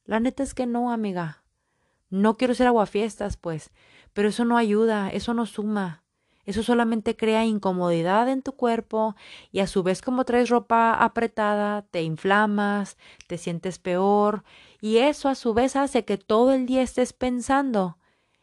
La 0.07 0.19
neta 0.19 0.43
es 0.43 0.55
que 0.55 0.67
no, 0.67 0.91
amiga. 0.91 1.42
No 2.13 2.37
quiero 2.37 2.53
ser 2.53 2.67
aguafiestas, 2.67 3.39
pues, 3.39 3.71
pero 4.13 4.29
eso 4.29 4.45
no 4.45 4.59
ayuda, 4.59 5.09
eso 5.09 5.33
no 5.33 5.47
suma. 5.47 6.05
Eso 6.45 6.63
solamente 6.63 7.17
crea 7.17 7.47
incomodidad 7.47 8.29
en 8.29 8.43
tu 8.43 8.53
cuerpo 8.53 9.17
y 9.51 9.61
a 9.61 9.67
su 9.67 9.83
vez 9.83 10.03
como 10.03 10.27
traes 10.27 10.51
ropa 10.51 10.93
apretada, 10.93 11.87
te 11.91 12.03
inflamas, 12.03 12.99
te 13.29 13.39
sientes 13.39 13.79
peor 13.79 14.45
y 14.83 14.99
eso 14.99 15.31
a 15.31 15.35
su 15.35 15.55
vez 15.55 15.75
hace 15.75 16.05
que 16.05 16.19
todo 16.19 16.53
el 16.53 16.67
día 16.67 16.83
estés 16.83 17.15
pensando 17.15 17.97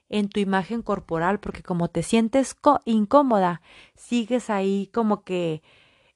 en 0.08 0.30
tu 0.30 0.40
imagen 0.40 0.82
corporal 0.82 1.40
porque 1.40 1.62
como 1.62 1.90
te 1.90 2.02
sientes 2.02 2.56
incómoda, 2.86 3.62
sigues 3.94 4.50
ahí 4.50 4.90
como 4.92 5.24
que 5.24 5.62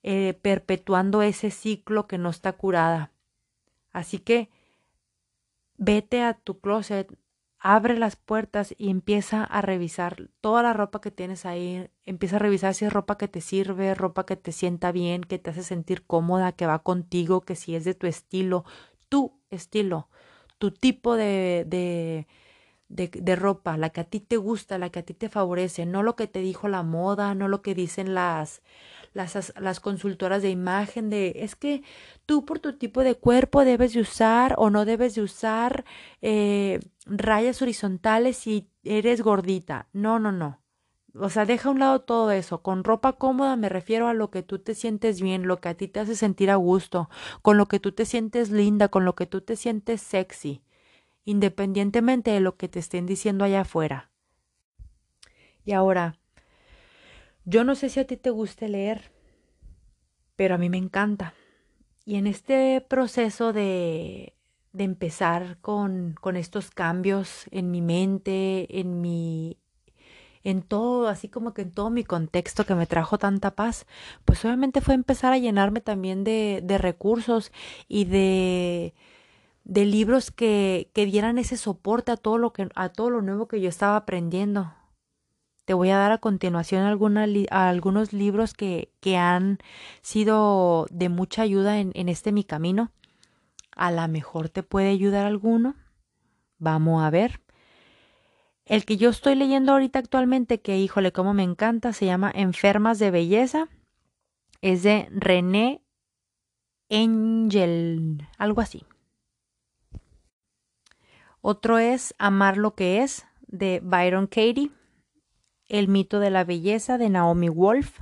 eh, 0.02 0.40
perpetuando 0.42 1.22
ese 1.22 1.52
ciclo 1.52 2.08
que 2.08 2.18
no 2.18 2.32
está 2.32 2.54
curada. 2.54 3.12
Así 3.92 4.18
que 4.18 4.50
vete 5.78 6.24
a 6.24 6.34
tu 6.34 6.60
closet, 6.60 7.14
abre 7.64 7.98
las 7.98 8.18
puertas 8.18 8.76
y 8.78 8.90
empieza 8.92 9.44
a 9.46 9.62
revisar 9.62 10.30
toda 10.42 10.64
la 10.64 10.74
ropa 10.74 11.02
que 11.02 11.12
tienes 11.12 11.46
ahí, 11.46 11.90
empieza 12.06 12.36
a 12.36 12.40
revisar 12.40 12.74
si 12.76 12.86
es 12.86 12.94
ropa 12.94 13.18
que 13.18 13.30
te 13.30 13.42
sirve, 13.42 13.96
ropa 13.96 14.26
que 14.26 14.36
te 14.36 14.52
sienta 14.52 14.92
bien, 14.92 15.24
que 15.24 15.40
te 15.40 15.52
hace 15.52 15.64
sentir 15.64 16.06
cómoda, 16.06 16.52
que 16.54 16.68
va 16.68 16.80
contigo, 16.84 17.42
que 17.42 17.56
si 17.56 17.76
es 17.76 17.86
de 17.86 17.96
tu 17.96 18.08
estilo, 18.08 18.66
tu 19.10 19.40
estilo, 19.50 20.10
tu 20.60 20.72
tipo 20.72 21.16
de, 21.16 21.66
de, 21.68 22.28
de, 22.90 23.08
de 23.10 23.36
ropa, 23.36 23.78
la 23.78 23.90
que 23.90 24.02
a 24.02 24.04
ti 24.04 24.20
te 24.20 24.38
gusta, 24.38 24.78
la 24.78 24.90
que 24.92 25.00
a 25.00 25.04
ti 25.04 25.14
te 25.14 25.30
favorece, 25.30 25.86
no 25.86 26.04
lo 26.04 26.16
que 26.16 26.28
te 26.28 26.40
dijo 26.40 26.68
la 26.68 26.84
moda, 26.84 27.34
no 27.34 27.48
lo 27.48 27.62
que 27.64 27.74
dicen 27.74 28.14
las, 28.14 28.62
las, 29.14 29.54
las 29.60 29.80
consultoras 29.80 30.42
de 30.44 30.50
imagen 30.52 31.10
de 31.10 31.34
es 31.38 31.56
que 31.56 31.84
tú 32.26 32.46
por 32.46 32.60
tu 32.60 32.74
tipo 32.78 33.04
de 33.04 33.16
cuerpo 33.16 33.66
debes 33.66 33.94
de 33.94 34.02
usar 34.02 34.56
o 34.58 34.70
no 34.70 34.86
debes 34.86 35.16
de 35.16 35.22
usar 35.22 35.86
eh, 36.22 36.80
rayas 37.06 37.62
horizontales 37.62 38.38
si 38.38 38.70
eres 38.84 39.22
gordita. 39.22 39.90
No, 39.94 40.20
no, 40.20 40.32
no. 40.32 40.62
O 41.16 41.30
sea, 41.30 41.46
deja 41.46 41.70
a 41.70 41.72
un 41.72 41.80
lado 41.80 42.02
todo 42.02 42.32
eso. 42.32 42.64
Con 42.64 42.84
ropa 42.84 43.14
cómoda 43.14 43.56
me 43.56 43.70
refiero 43.70 44.08
a 44.08 44.14
lo 44.14 44.32
que 44.32 44.42
tú 44.42 44.60
te 44.60 44.74
sientes 44.74 45.22
bien, 45.22 45.48
lo 45.48 45.60
que 45.60 45.70
a 45.70 45.76
ti 45.76 45.88
te 45.88 46.00
hace 46.00 46.16
sentir 46.16 46.50
a 46.50 46.56
gusto, 46.56 47.10
con 47.42 47.58
lo 47.58 47.68
que 47.68 47.80
tú 47.80 47.92
te 47.92 48.06
sientes 48.06 48.50
linda, 48.50 48.88
con 48.88 49.06
lo 49.06 49.16
que 49.16 49.28
tú 49.28 49.42
te 49.42 49.56
sientes 49.56 50.02
sexy, 50.02 50.64
independientemente 51.24 52.32
de 52.32 52.40
lo 52.40 52.58
que 52.58 52.68
te 52.68 52.80
estén 52.80 53.06
diciendo 53.06 53.46
allá 53.46 53.62
afuera. 53.62 54.10
Y 55.66 55.74
ahora, 55.74 56.18
yo 57.46 57.64
no 57.64 57.76
sé 57.76 57.90
si 57.90 58.00
a 58.00 58.08
ti 58.08 58.18
te 58.18 58.32
guste 58.32 58.68
leer, 58.68 59.12
pero 60.36 60.56
a 60.56 60.58
mí 60.58 60.70
me 60.70 60.78
encanta. 60.78 61.36
Y 62.06 62.16
en 62.16 62.28
este 62.28 62.82
proceso 62.82 63.54
de, 63.54 64.34
de 64.74 64.84
empezar 64.84 65.58
con, 65.62 66.16
con 66.20 66.36
estos 66.36 66.72
cambios 66.72 67.46
en 67.52 67.72
mi 67.72 67.82
mente, 67.82 68.80
en 68.80 69.02
mi 69.02 69.58
en 70.44 70.62
todo, 70.62 71.08
así 71.08 71.30
como 71.30 71.54
que 71.54 71.62
en 71.62 71.72
todo 71.72 71.90
mi 71.90 72.04
contexto 72.04 72.66
que 72.66 72.76
me 72.76 72.86
trajo 72.86 73.18
tanta 73.18 73.52
paz, 73.52 73.86
pues 74.26 74.44
obviamente 74.44 74.82
fue 74.82 74.94
empezar 74.94 75.34
a 75.34 75.38
llenarme 75.38 75.82
también 75.82 76.24
de, 76.24 76.62
de 76.64 76.78
recursos 76.78 77.52
y 77.88 78.06
de, 78.06 78.94
de 79.64 79.86
libros 79.86 80.32
que, 80.32 80.90
que 80.94 81.06
dieran 81.06 81.38
ese 81.38 81.58
soporte 81.58 82.12
a 82.12 82.18
todo 82.18 82.38
lo 82.38 82.52
que, 82.54 82.70
a 82.76 82.90
todo 82.90 83.10
lo 83.10 83.22
nuevo 83.22 83.48
que 83.48 83.62
yo 83.62 83.70
estaba 83.70 83.96
aprendiendo. 83.96 84.74
Te 85.66 85.74
voy 85.74 85.92
a 85.92 85.98
dar 85.98 86.12
a 86.12 86.18
continuación 86.18 86.84
algunos 86.84 88.12
libros 88.12 88.54
que, 88.54 88.92
que, 89.00 89.16
han 89.16 89.60
sido 90.02 90.88
de 90.92 91.08
mucha 91.08 91.42
ayuda 91.44 91.80
en, 91.80 91.92
en 91.96 92.10
este 92.10 92.34
mi 92.34 92.44
camino. 92.44 92.92
A 93.76 93.92
lo 93.92 94.08
mejor 94.08 94.50
te 94.50 94.64
puede 94.64 94.90
ayudar 94.90 95.26
alguno. 95.26 95.76
Vamos 96.58 97.04
a 97.04 97.10
ver. 97.10 97.42
El 98.66 98.86
que 98.86 98.98
yo 98.98 99.10
estoy 99.10 99.36
leyendo 99.36 99.74
ahorita 99.74 100.00
actualmente, 100.00 100.62
que 100.62 100.78
híjole, 100.78 101.12
cómo 101.12 101.34
me 101.34 101.44
encanta, 101.44 101.92
se 101.92 102.06
llama 102.06 102.32
Enfermas 102.34 103.00
de 103.00 103.12
Belleza. 103.12 103.68
Es 104.62 104.84
de 104.84 105.10
René 105.12 105.82
Angel, 106.90 108.28
algo 108.38 108.62
así. 108.62 108.86
Otro 111.42 111.78
es 111.78 112.16
Amar 112.20 112.56
lo 112.56 112.74
que 112.74 113.04
es, 113.04 113.26
de 113.48 113.82
Byron 113.84 114.28
Katie. 114.28 114.72
El 115.68 115.90
mito 115.90 116.20
de 116.20 116.30
la 116.30 116.46
belleza 116.46 116.98
de 116.98 117.10
Naomi 117.10 117.50
Wolf, 117.50 118.00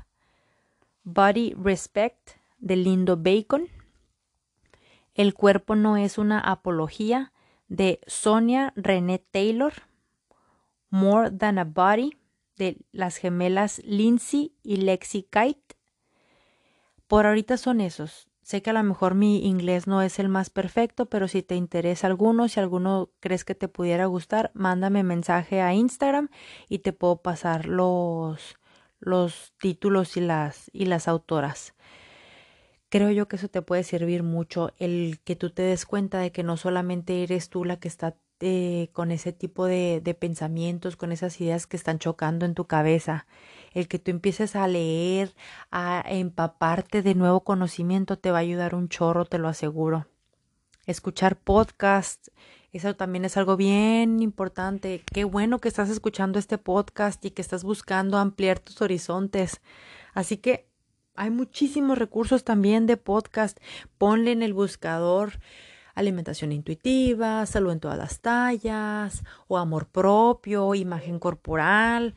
Body 1.04 1.56
Respect 1.56 2.32
de 2.60 2.76
Lindo 2.76 3.18
Bacon, 3.18 3.68
El 5.14 5.34
cuerpo 5.34 5.76
no 5.76 5.98
es 5.98 6.18
una 6.18 6.40
apología 6.40 7.34
de 7.68 8.00
Sonia 8.08 8.74
René 8.76 9.20
Taylor, 9.20 9.74
More 10.90 11.32
Than 11.32 11.60
a 11.60 11.64
Body 11.66 12.18
de 12.58 12.78
las 12.92 13.18
gemelas 13.18 13.82
Lindsay 13.84 14.54
y 14.64 14.78
Lexi 14.78 15.24
Kite. 15.24 15.76
Por 17.08 17.26
ahorita 17.26 17.58
son 17.58 17.82
esos. 17.82 18.30
Sé 18.42 18.62
que 18.62 18.72
a 18.72 18.74
lo 18.74 18.84
mejor 18.84 19.16
mi 19.16 19.46
inglés 19.46 19.88
no 19.88 20.02
es 20.02 20.20
el 20.20 20.28
más 20.28 20.50
perfecto, 20.50 21.06
pero 21.06 21.28
si 21.28 21.44
te 21.44 21.56
interesa 21.56 22.08
alguno, 22.08 22.48
si 22.48 22.60
alguno 22.60 23.12
crees 23.20 23.46
que 23.46 23.56
te 23.56 23.68
pudiera 23.68 24.08
gustar, 24.08 24.52
mándame 24.54 25.04
mensaje 25.04 25.62
a 25.62 25.74
Instagram 25.74 26.30
y 26.68 26.80
te 26.80 26.92
puedo 26.92 27.22
pasar 27.22 27.66
los, 27.66 28.58
los 29.00 29.54
títulos 29.60 30.18
y 30.18 30.22
las, 30.22 30.70
y 30.74 30.86
las 30.86 31.08
autoras. 31.08 31.76
Creo 32.92 33.10
yo 33.10 33.28
que 33.28 33.38
eso 33.38 33.48
te 33.48 33.64
puede 33.64 33.84
servir 33.84 34.22
mucho, 34.22 34.74
el 34.78 35.20
que 35.24 35.36
tú 35.36 35.50
te 35.50 35.64
des 35.64 35.86
cuenta 35.86 36.20
de 36.20 36.32
que 36.32 36.44
no 36.44 36.58
solamente 36.58 37.24
eres 37.24 37.50
tú 37.50 37.66
la 37.66 37.80
que 37.80 37.88
está 37.88 38.18
eh, 38.42 38.90
con 38.92 39.12
ese 39.12 39.32
tipo 39.32 39.66
de, 39.66 40.02
de 40.04 40.14
pensamientos, 40.14 40.98
con 40.98 41.12
esas 41.12 41.40
ideas 41.40 41.68
que 41.68 41.78
están 41.78 42.00
chocando 42.00 42.46
en 42.46 42.54
tu 42.54 42.66
cabeza 42.66 43.26
el 43.74 43.88
que 43.88 44.00
tú 44.00 44.12
empieces 44.12 44.56
a 44.56 44.68
leer, 44.68 45.34
a 45.72 46.04
empaparte 46.06 47.02
de 47.02 47.16
nuevo 47.16 47.42
conocimiento, 47.42 48.18
te 48.18 48.32
va 48.32 48.40
a 48.40 48.42
ayudar 48.42 48.76
un 48.76 48.90
chorro, 48.90 49.26
te 49.26 49.38
lo 49.38 49.48
aseguro. 49.48 50.08
Escuchar 50.86 51.38
podcast, 51.38 52.28
eso 52.74 52.96
también 52.96 53.26
es 53.26 53.38
algo 53.38 53.56
bien 53.56 54.22
importante. 54.22 55.04
Qué 55.14 55.24
bueno 55.24 55.60
que 55.60 55.70
estás 55.70 55.90
escuchando 55.90 56.40
este 56.40 56.58
podcast 56.58 57.24
y 57.24 57.32
que 57.32 57.42
estás 57.42 57.64
buscando 57.64 58.18
ampliar 58.18 58.60
tus 58.60 58.82
horizontes. 58.82 59.62
Así 60.14 60.38
que 60.38 60.71
hay 61.16 61.30
muchísimos 61.30 61.98
recursos 61.98 62.44
también 62.44 62.88
de 62.88 62.98
podcast. 62.98 63.60
Ponle 63.98 64.32
en 64.32 64.44
el 64.44 64.54
buscador 64.54 65.34
alimentación 65.94 66.52
intuitiva, 66.52 67.46
salud 67.46 67.74
en 67.74 67.80
todas 67.82 67.98
las 67.98 68.22
tallas, 68.22 69.24
o 69.48 69.58
amor 69.58 69.88
propio, 69.88 70.74
imagen 70.74 71.20
corporal 71.20 72.16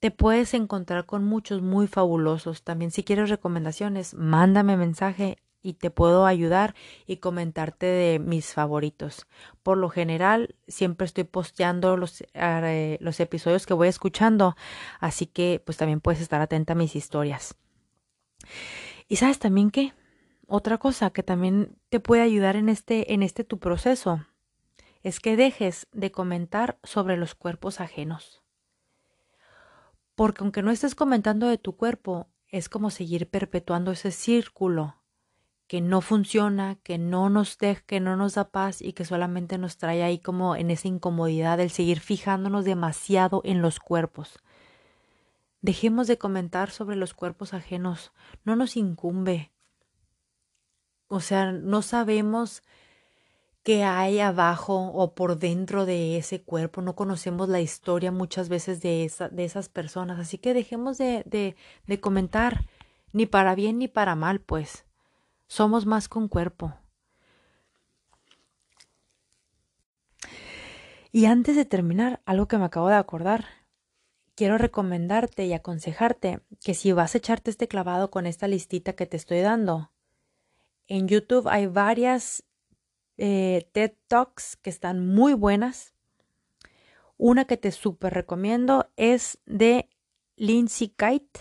te 0.00 0.10
puedes 0.10 0.54
encontrar 0.54 1.06
con 1.06 1.24
muchos 1.24 1.62
muy 1.62 1.86
fabulosos. 1.86 2.62
También 2.62 2.90
si 2.90 3.02
quieres 3.02 3.30
recomendaciones, 3.30 4.14
mándame 4.14 4.76
mensaje 4.76 5.38
y 5.60 5.74
te 5.74 5.90
puedo 5.90 6.24
ayudar 6.24 6.74
y 7.06 7.16
comentarte 7.16 7.86
de 7.86 8.18
mis 8.20 8.54
favoritos. 8.54 9.26
Por 9.62 9.76
lo 9.76 9.88
general, 9.90 10.54
siempre 10.68 11.04
estoy 11.04 11.24
posteando 11.24 11.96
los, 11.96 12.22
eh, 12.34 12.98
los 13.00 13.18
episodios 13.18 13.66
que 13.66 13.74
voy 13.74 13.88
escuchando, 13.88 14.56
así 15.00 15.26
que 15.26 15.60
pues 15.64 15.76
también 15.78 16.00
puedes 16.00 16.20
estar 16.20 16.40
atenta 16.40 16.74
a 16.74 16.76
mis 16.76 16.94
historias. 16.94 17.56
Y 19.08 19.16
sabes 19.16 19.38
también 19.38 19.70
que 19.70 19.92
otra 20.46 20.78
cosa 20.78 21.10
que 21.10 21.22
también 21.22 21.76
te 21.88 22.00
puede 22.00 22.22
ayudar 22.22 22.56
en 22.56 22.68
este 22.68 23.12
en 23.12 23.22
este 23.22 23.44
tu 23.44 23.58
proceso 23.58 24.24
es 25.02 25.20
que 25.20 25.36
dejes 25.36 25.86
de 25.92 26.10
comentar 26.10 26.78
sobre 26.82 27.16
los 27.16 27.34
cuerpos 27.34 27.80
ajenos. 27.80 28.42
Porque 30.14 30.42
aunque 30.42 30.62
no 30.62 30.70
estés 30.70 30.94
comentando 30.94 31.46
de 31.48 31.58
tu 31.58 31.76
cuerpo, 31.76 32.28
es 32.48 32.68
como 32.68 32.90
seguir 32.90 33.28
perpetuando 33.28 33.92
ese 33.92 34.10
círculo 34.10 34.96
que 35.68 35.80
no 35.82 36.00
funciona, 36.00 36.76
que 36.82 36.96
no 36.96 37.28
nos 37.28 37.58
deja, 37.58 37.82
que 37.82 38.00
no 38.00 38.16
nos 38.16 38.34
da 38.34 38.50
paz 38.50 38.80
y 38.80 38.94
que 38.94 39.04
solamente 39.04 39.58
nos 39.58 39.76
trae 39.76 40.02
ahí 40.02 40.18
como 40.18 40.56
en 40.56 40.70
esa 40.70 40.88
incomodidad 40.88 41.60
el 41.60 41.70
seguir 41.70 42.00
fijándonos 42.00 42.64
demasiado 42.64 43.42
en 43.44 43.60
los 43.60 43.78
cuerpos. 43.78 44.38
Dejemos 45.60 46.06
de 46.06 46.18
comentar 46.18 46.70
sobre 46.70 46.96
los 46.96 47.14
cuerpos 47.14 47.52
ajenos, 47.52 48.12
no 48.44 48.54
nos 48.54 48.76
incumbe. 48.76 49.50
O 51.08 51.20
sea, 51.20 51.52
no 51.52 51.82
sabemos 51.82 52.62
qué 53.64 53.84
hay 53.84 54.20
abajo 54.20 54.92
o 54.94 55.14
por 55.14 55.38
dentro 55.38 55.84
de 55.84 56.16
ese 56.16 56.42
cuerpo, 56.42 56.80
no 56.80 56.94
conocemos 56.94 57.48
la 57.48 57.60
historia 57.60 58.12
muchas 58.12 58.48
veces 58.48 58.80
de, 58.80 59.04
esa, 59.04 59.28
de 59.28 59.44
esas 59.44 59.68
personas, 59.68 60.18
así 60.18 60.38
que 60.38 60.54
dejemos 60.54 60.96
de, 60.96 61.22
de, 61.26 61.56
de 61.86 62.00
comentar, 62.00 62.66
ni 63.12 63.26
para 63.26 63.54
bien 63.54 63.78
ni 63.78 63.88
para 63.88 64.14
mal, 64.14 64.40
pues. 64.40 64.84
Somos 65.48 65.86
más 65.86 66.08
con 66.08 66.28
cuerpo. 66.28 66.74
Y 71.10 71.26
antes 71.26 71.56
de 71.56 71.64
terminar, 71.64 72.20
algo 72.26 72.48
que 72.48 72.58
me 72.58 72.64
acabo 72.64 72.88
de 72.88 72.94
acordar, 72.94 73.46
quiero 74.38 74.56
recomendarte 74.56 75.46
y 75.46 75.52
aconsejarte 75.52 76.38
que 76.62 76.72
si 76.72 76.92
vas 76.92 77.12
a 77.12 77.18
echarte 77.18 77.50
este 77.50 77.66
clavado 77.66 78.08
con 78.08 78.24
esta 78.24 78.46
listita 78.46 78.92
que 78.92 79.04
te 79.04 79.16
estoy 79.16 79.40
dando, 79.40 79.90
en 80.86 81.08
YouTube 81.08 81.48
hay 81.48 81.66
varias 81.66 82.44
eh, 83.16 83.68
TED 83.72 83.94
Talks 84.06 84.54
que 84.54 84.70
están 84.70 85.04
muy 85.04 85.34
buenas. 85.34 85.92
Una 87.16 87.46
que 87.46 87.56
te 87.56 87.72
súper 87.72 88.14
recomiendo 88.14 88.88
es 88.94 89.40
de 89.44 89.88
Lindsay 90.36 90.86
Kite. 90.86 91.40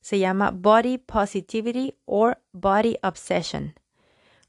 Se 0.00 0.18
llama 0.18 0.50
Body 0.50 0.98
Positivity 0.98 1.96
or 2.04 2.42
Body 2.50 2.98
Obsession. 3.04 3.78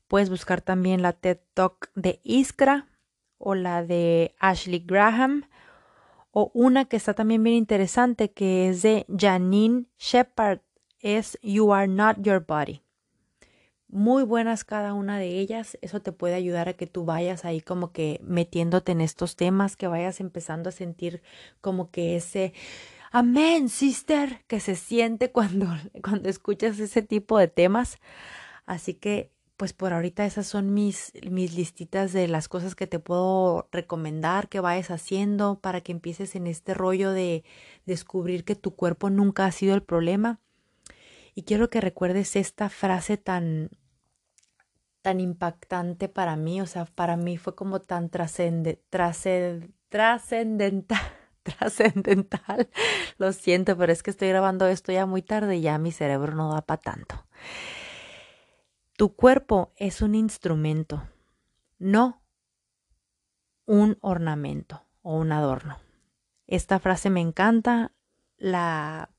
Puedes 0.08 0.32
buscar 0.32 0.62
también 0.64 1.04
la 1.04 1.14
TED 1.14 1.38
Talk 1.54 1.92
de 1.94 2.20
Iskra 2.24 2.88
o 3.38 3.54
la 3.54 3.84
de 3.84 4.34
Ashley 4.40 4.80
Graham 4.80 5.46
o 6.38 6.52
una 6.54 6.84
que 6.84 6.98
está 6.98 7.14
también 7.14 7.42
bien 7.44 7.56
interesante 7.56 8.30
que 8.30 8.68
es 8.68 8.82
de 8.82 9.06
Janine 9.18 9.86
Shepard, 9.98 10.60
es 11.00 11.40
You 11.42 11.72
Are 11.72 11.88
Not 11.88 12.18
Your 12.20 12.46
Body. 12.46 12.82
Muy 13.88 14.24
buenas 14.24 14.66
cada 14.66 14.94
una 14.94 15.18
de 15.18 15.40
ellas, 15.40 15.78
eso 15.82 16.02
te 16.02 16.12
puede 16.12 16.34
ayudar 16.36 16.68
a 16.68 16.74
que 16.74 16.88
tú 16.88 17.06
vayas 17.06 17.46
ahí 17.46 17.62
como 17.62 17.94
que 17.94 18.20
metiéndote 18.22 18.92
en 18.92 19.00
estos 19.00 19.38
temas, 19.38 19.78
que 19.78 19.88
vayas 19.88 20.20
empezando 20.20 20.68
a 20.68 20.74
sentir 20.74 21.22
como 21.62 21.90
que 21.90 22.18
ese 22.18 22.54
amén, 23.12 23.70
sister, 23.70 24.44
que 24.48 24.60
se 24.60 24.76
siente 24.76 25.32
cuando, 25.32 25.68
cuando 26.04 26.28
escuchas 26.28 26.78
ese 26.80 27.02
tipo 27.02 27.38
de 27.38 27.48
temas. 27.48 27.98
Así 28.66 28.94
que 28.94 29.32
pues 29.58 29.74
por 29.74 29.94
ahorita 29.94 30.26
esas 30.26 30.48
son 30.48 30.74
mis, 30.74 31.14
mis 31.30 31.56
listitas 31.56 32.14
de 32.14 32.28
las 32.28 32.48
cosas 32.48 32.76
que 32.76 32.88
te 32.88 33.00
puedo 33.00 33.68
recomendar 33.72 34.50
que 34.50 34.60
vayas 34.60 34.92
haciendo 34.92 35.60
para 35.60 35.82
que 35.82 35.92
empieces 35.92 36.36
en 36.36 36.48
este 36.48 36.74
rollo 36.74 37.12
de 37.12 37.44
descubrir 37.86 38.44
que 38.44 38.56
tu 38.56 38.76
cuerpo 38.76 39.10
nunca 39.10 39.46
ha 39.46 39.52
sido 39.52 39.76
el 39.76 39.84
problema. 39.84 40.40
Y 41.36 41.44
quiero 41.44 41.70
que 41.70 41.82
recuerdes 41.82 42.36
esta 42.36 42.70
frase 42.70 43.18
tan 43.18 43.70
tan 45.02 45.20
impactante 45.20 46.10
para 46.10 46.36
mí, 46.36 46.62
o 46.62 46.66
sea, 46.66 46.86
para 46.86 47.16
mí 47.16 47.38
fue 47.38 47.54
como 47.54 47.80
tan 47.80 48.10
trascendental, 48.10 49.06
trascendental. 51.44 52.70
Lo 53.20 53.32
siento, 53.32 53.78
pero 53.78 53.94
es 53.94 54.02
que 54.02 54.10
estoy 54.10 54.30
grabando 54.30 54.66
esto 54.66 54.92
ya 54.92 55.06
muy 55.06 55.22
tarde 55.22 55.58
y 55.58 55.62
ya 55.62 55.78
mi 55.78 55.92
cerebro 55.92 56.34
no 56.34 56.52
da 56.52 56.64
para 56.64 56.82
tanto. 56.82 57.24
Tu 58.98 59.14
cuerpo 59.14 59.74
es 59.76 60.02
un 60.02 60.16
instrumento, 60.16 61.04
no 61.80 62.22
un 63.66 63.98
ornamento 64.00 64.86
o 65.02 65.18
un 65.18 65.34
adorno. 65.34 65.78
Esta 66.48 66.80
frase 66.80 67.10
me 67.10 67.20
encanta, 67.20 67.92
la 68.38 69.10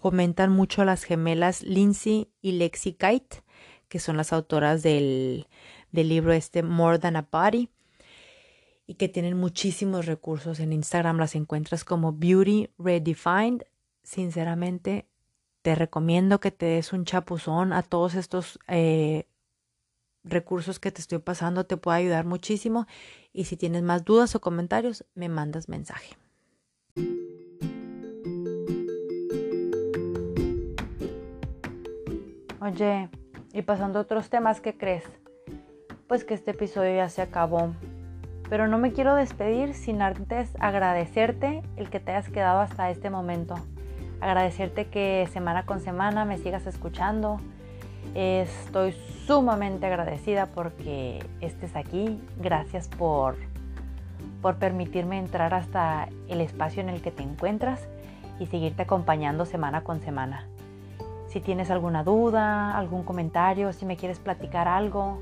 comentan 0.00 0.50
mucho 0.52 0.84
las 0.84 1.04
gemelas 1.04 1.62
Lindsay 1.62 2.30
y 2.42 2.52
Lexi 2.52 2.92
Kite, 2.92 3.42
que 3.88 3.98
son 3.98 4.18
las 4.18 4.34
autoras 4.34 4.82
del, 4.82 5.46
del 5.90 6.10
libro 6.10 6.34
este 6.34 6.62
More 6.62 6.98
Than 6.98 7.16
a 7.16 7.28
Body 7.30 7.70
y 8.86 8.94
que 8.94 9.08
tienen 9.08 9.38
muchísimos 9.38 10.04
recursos. 10.04 10.60
En 10.60 10.74
Instagram 10.74 11.16
las 11.16 11.34
encuentras 11.34 11.84
como 11.84 12.12
Beauty 12.12 12.68
Redefined. 12.78 13.62
Sinceramente, 14.02 15.08
te 15.64 15.74
recomiendo 15.74 16.40
que 16.40 16.50
te 16.50 16.66
des 16.66 16.92
un 16.92 17.06
chapuzón 17.06 17.72
a 17.72 17.80
todos 17.80 18.16
estos 18.16 18.58
eh, 18.68 19.26
recursos 20.22 20.78
que 20.78 20.92
te 20.92 21.00
estoy 21.00 21.20
pasando, 21.20 21.64
te 21.64 21.78
puede 21.78 21.96
ayudar 21.96 22.26
muchísimo. 22.26 22.86
Y 23.32 23.46
si 23.46 23.56
tienes 23.56 23.82
más 23.82 24.04
dudas 24.04 24.34
o 24.34 24.42
comentarios, 24.42 25.06
me 25.14 25.30
mandas 25.30 25.70
mensaje. 25.70 26.18
Oye, 32.60 33.08
y 33.54 33.62
pasando 33.62 34.00
a 34.00 34.02
otros 34.02 34.28
temas, 34.28 34.60
¿qué 34.60 34.76
crees? 34.76 35.04
Pues 36.08 36.26
que 36.26 36.34
este 36.34 36.50
episodio 36.50 36.94
ya 36.94 37.08
se 37.08 37.22
acabó. 37.22 37.74
Pero 38.50 38.68
no 38.68 38.76
me 38.76 38.92
quiero 38.92 39.14
despedir 39.14 39.72
sin 39.72 40.02
antes 40.02 40.50
agradecerte 40.60 41.62
el 41.76 41.88
que 41.88 42.00
te 42.00 42.10
hayas 42.10 42.28
quedado 42.28 42.60
hasta 42.60 42.90
este 42.90 43.08
momento 43.08 43.56
agradecerte 44.20 44.86
que 44.86 45.28
semana 45.32 45.66
con 45.66 45.80
semana 45.80 46.24
me 46.24 46.38
sigas 46.38 46.66
escuchando. 46.66 47.40
Estoy 48.14 48.94
sumamente 49.26 49.86
agradecida 49.86 50.46
porque 50.46 51.24
estés 51.40 51.74
aquí. 51.76 52.20
Gracias 52.38 52.88
por, 52.88 53.36
por 54.42 54.56
permitirme 54.56 55.18
entrar 55.18 55.54
hasta 55.54 56.08
el 56.28 56.40
espacio 56.40 56.82
en 56.82 56.88
el 56.88 57.02
que 57.02 57.10
te 57.10 57.22
encuentras 57.22 57.86
y 58.38 58.46
seguirte 58.46 58.82
acompañando 58.82 59.46
semana 59.46 59.82
con 59.82 60.00
semana. 60.00 60.46
Si 61.28 61.40
tienes 61.40 61.70
alguna 61.70 62.04
duda, 62.04 62.76
algún 62.76 63.02
comentario, 63.02 63.72
si 63.72 63.86
me 63.86 63.96
quieres 63.96 64.20
platicar 64.20 64.68
algo, 64.68 65.20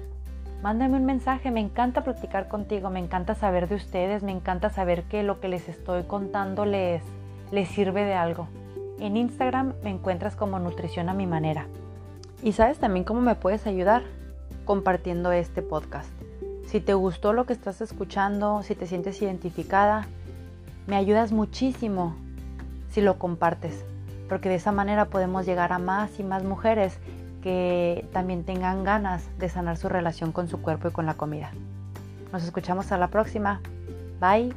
mándame 0.62 0.96
un 0.96 1.06
mensaje. 1.06 1.50
Me 1.50 1.60
encanta 1.60 2.04
platicar 2.04 2.48
contigo, 2.48 2.90
me 2.90 3.00
encanta 3.00 3.34
saber 3.34 3.68
de 3.68 3.76
ustedes, 3.76 4.22
me 4.22 4.32
encanta 4.32 4.68
saber 4.68 5.04
que 5.04 5.22
lo 5.22 5.40
que 5.40 5.48
les 5.48 5.68
estoy 5.68 6.02
contando 6.02 6.66
les, 6.66 7.02
les 7.50 7.68
sirve 7.68 8.04
de 8.04 8.14
algo. 8.14 8.48
En 8.98 9.16
Instagram 9.16 9.74
me 9.82 9.90
encuentras 9.90 10.36
como 10.36 10.58
Nutrición 10.58 11.08
a 11.08 11.14
mi 11.14 11.26
manera. 11.26 11.66
Y 12.42 12.52
sabes 12.52 12.78
también 12.78 13.04
cómo 13.04 13.20
me 13.20 13.34
puedes 13.34 13.66
ayudar 13.66 14.02
compartiendo 14.64 15.32
este 15.32 15.62
podcast. 15.62 16.08
Si 16.66 16.80
te 16.80 16.94
gustó 16.94 17.32
lo 17.32 17.44
que 17.44 17.52
estás 17.52 17.80
escuchando, 17.80 18.62
si 18.62 18.74
te 18.74 18.86
sientes 18.86 19.20
identificada, 19.20 20.06
me 20.86 20.96
ayudas 20.96 21.32
muchísimo 21.32 22.16
si 22.90 23.00
lo 23.00 23.18
compartes, 23.18 23.84
porque 24.28 24.48
de 24.48 24.56
esa 24.56 24.72
manera 24.72 25.06
podemos 25.06 25.46
llegar 25.46 25.72
a 25.72 25.78
más 25.78 26.18
y 26.18 26.24
más 26.24 26.44
mujeres 26.44 26.98
que 27.42 28.06
también 28.12 28.44
tengan 28.44 28.84
ganas 28.84 29.24
de 29.38 29.48
sanar 29.48 29.76
su 29.76 29.88
relación 29.88 30.32
con 30.32 30.48
su 30.48 30.62
cuerpo 30.62 30.88
y 30.88 30.92
con 30.92 31.06
la 31.06 31.14
comida. 31.14 31.50
Nos 32.32 32.44
escuchamos 32.44 32.92
a 32.92 32.98
la 32.98 33.08
próxima. 33.08 33.60
Bye. 34.20 34.52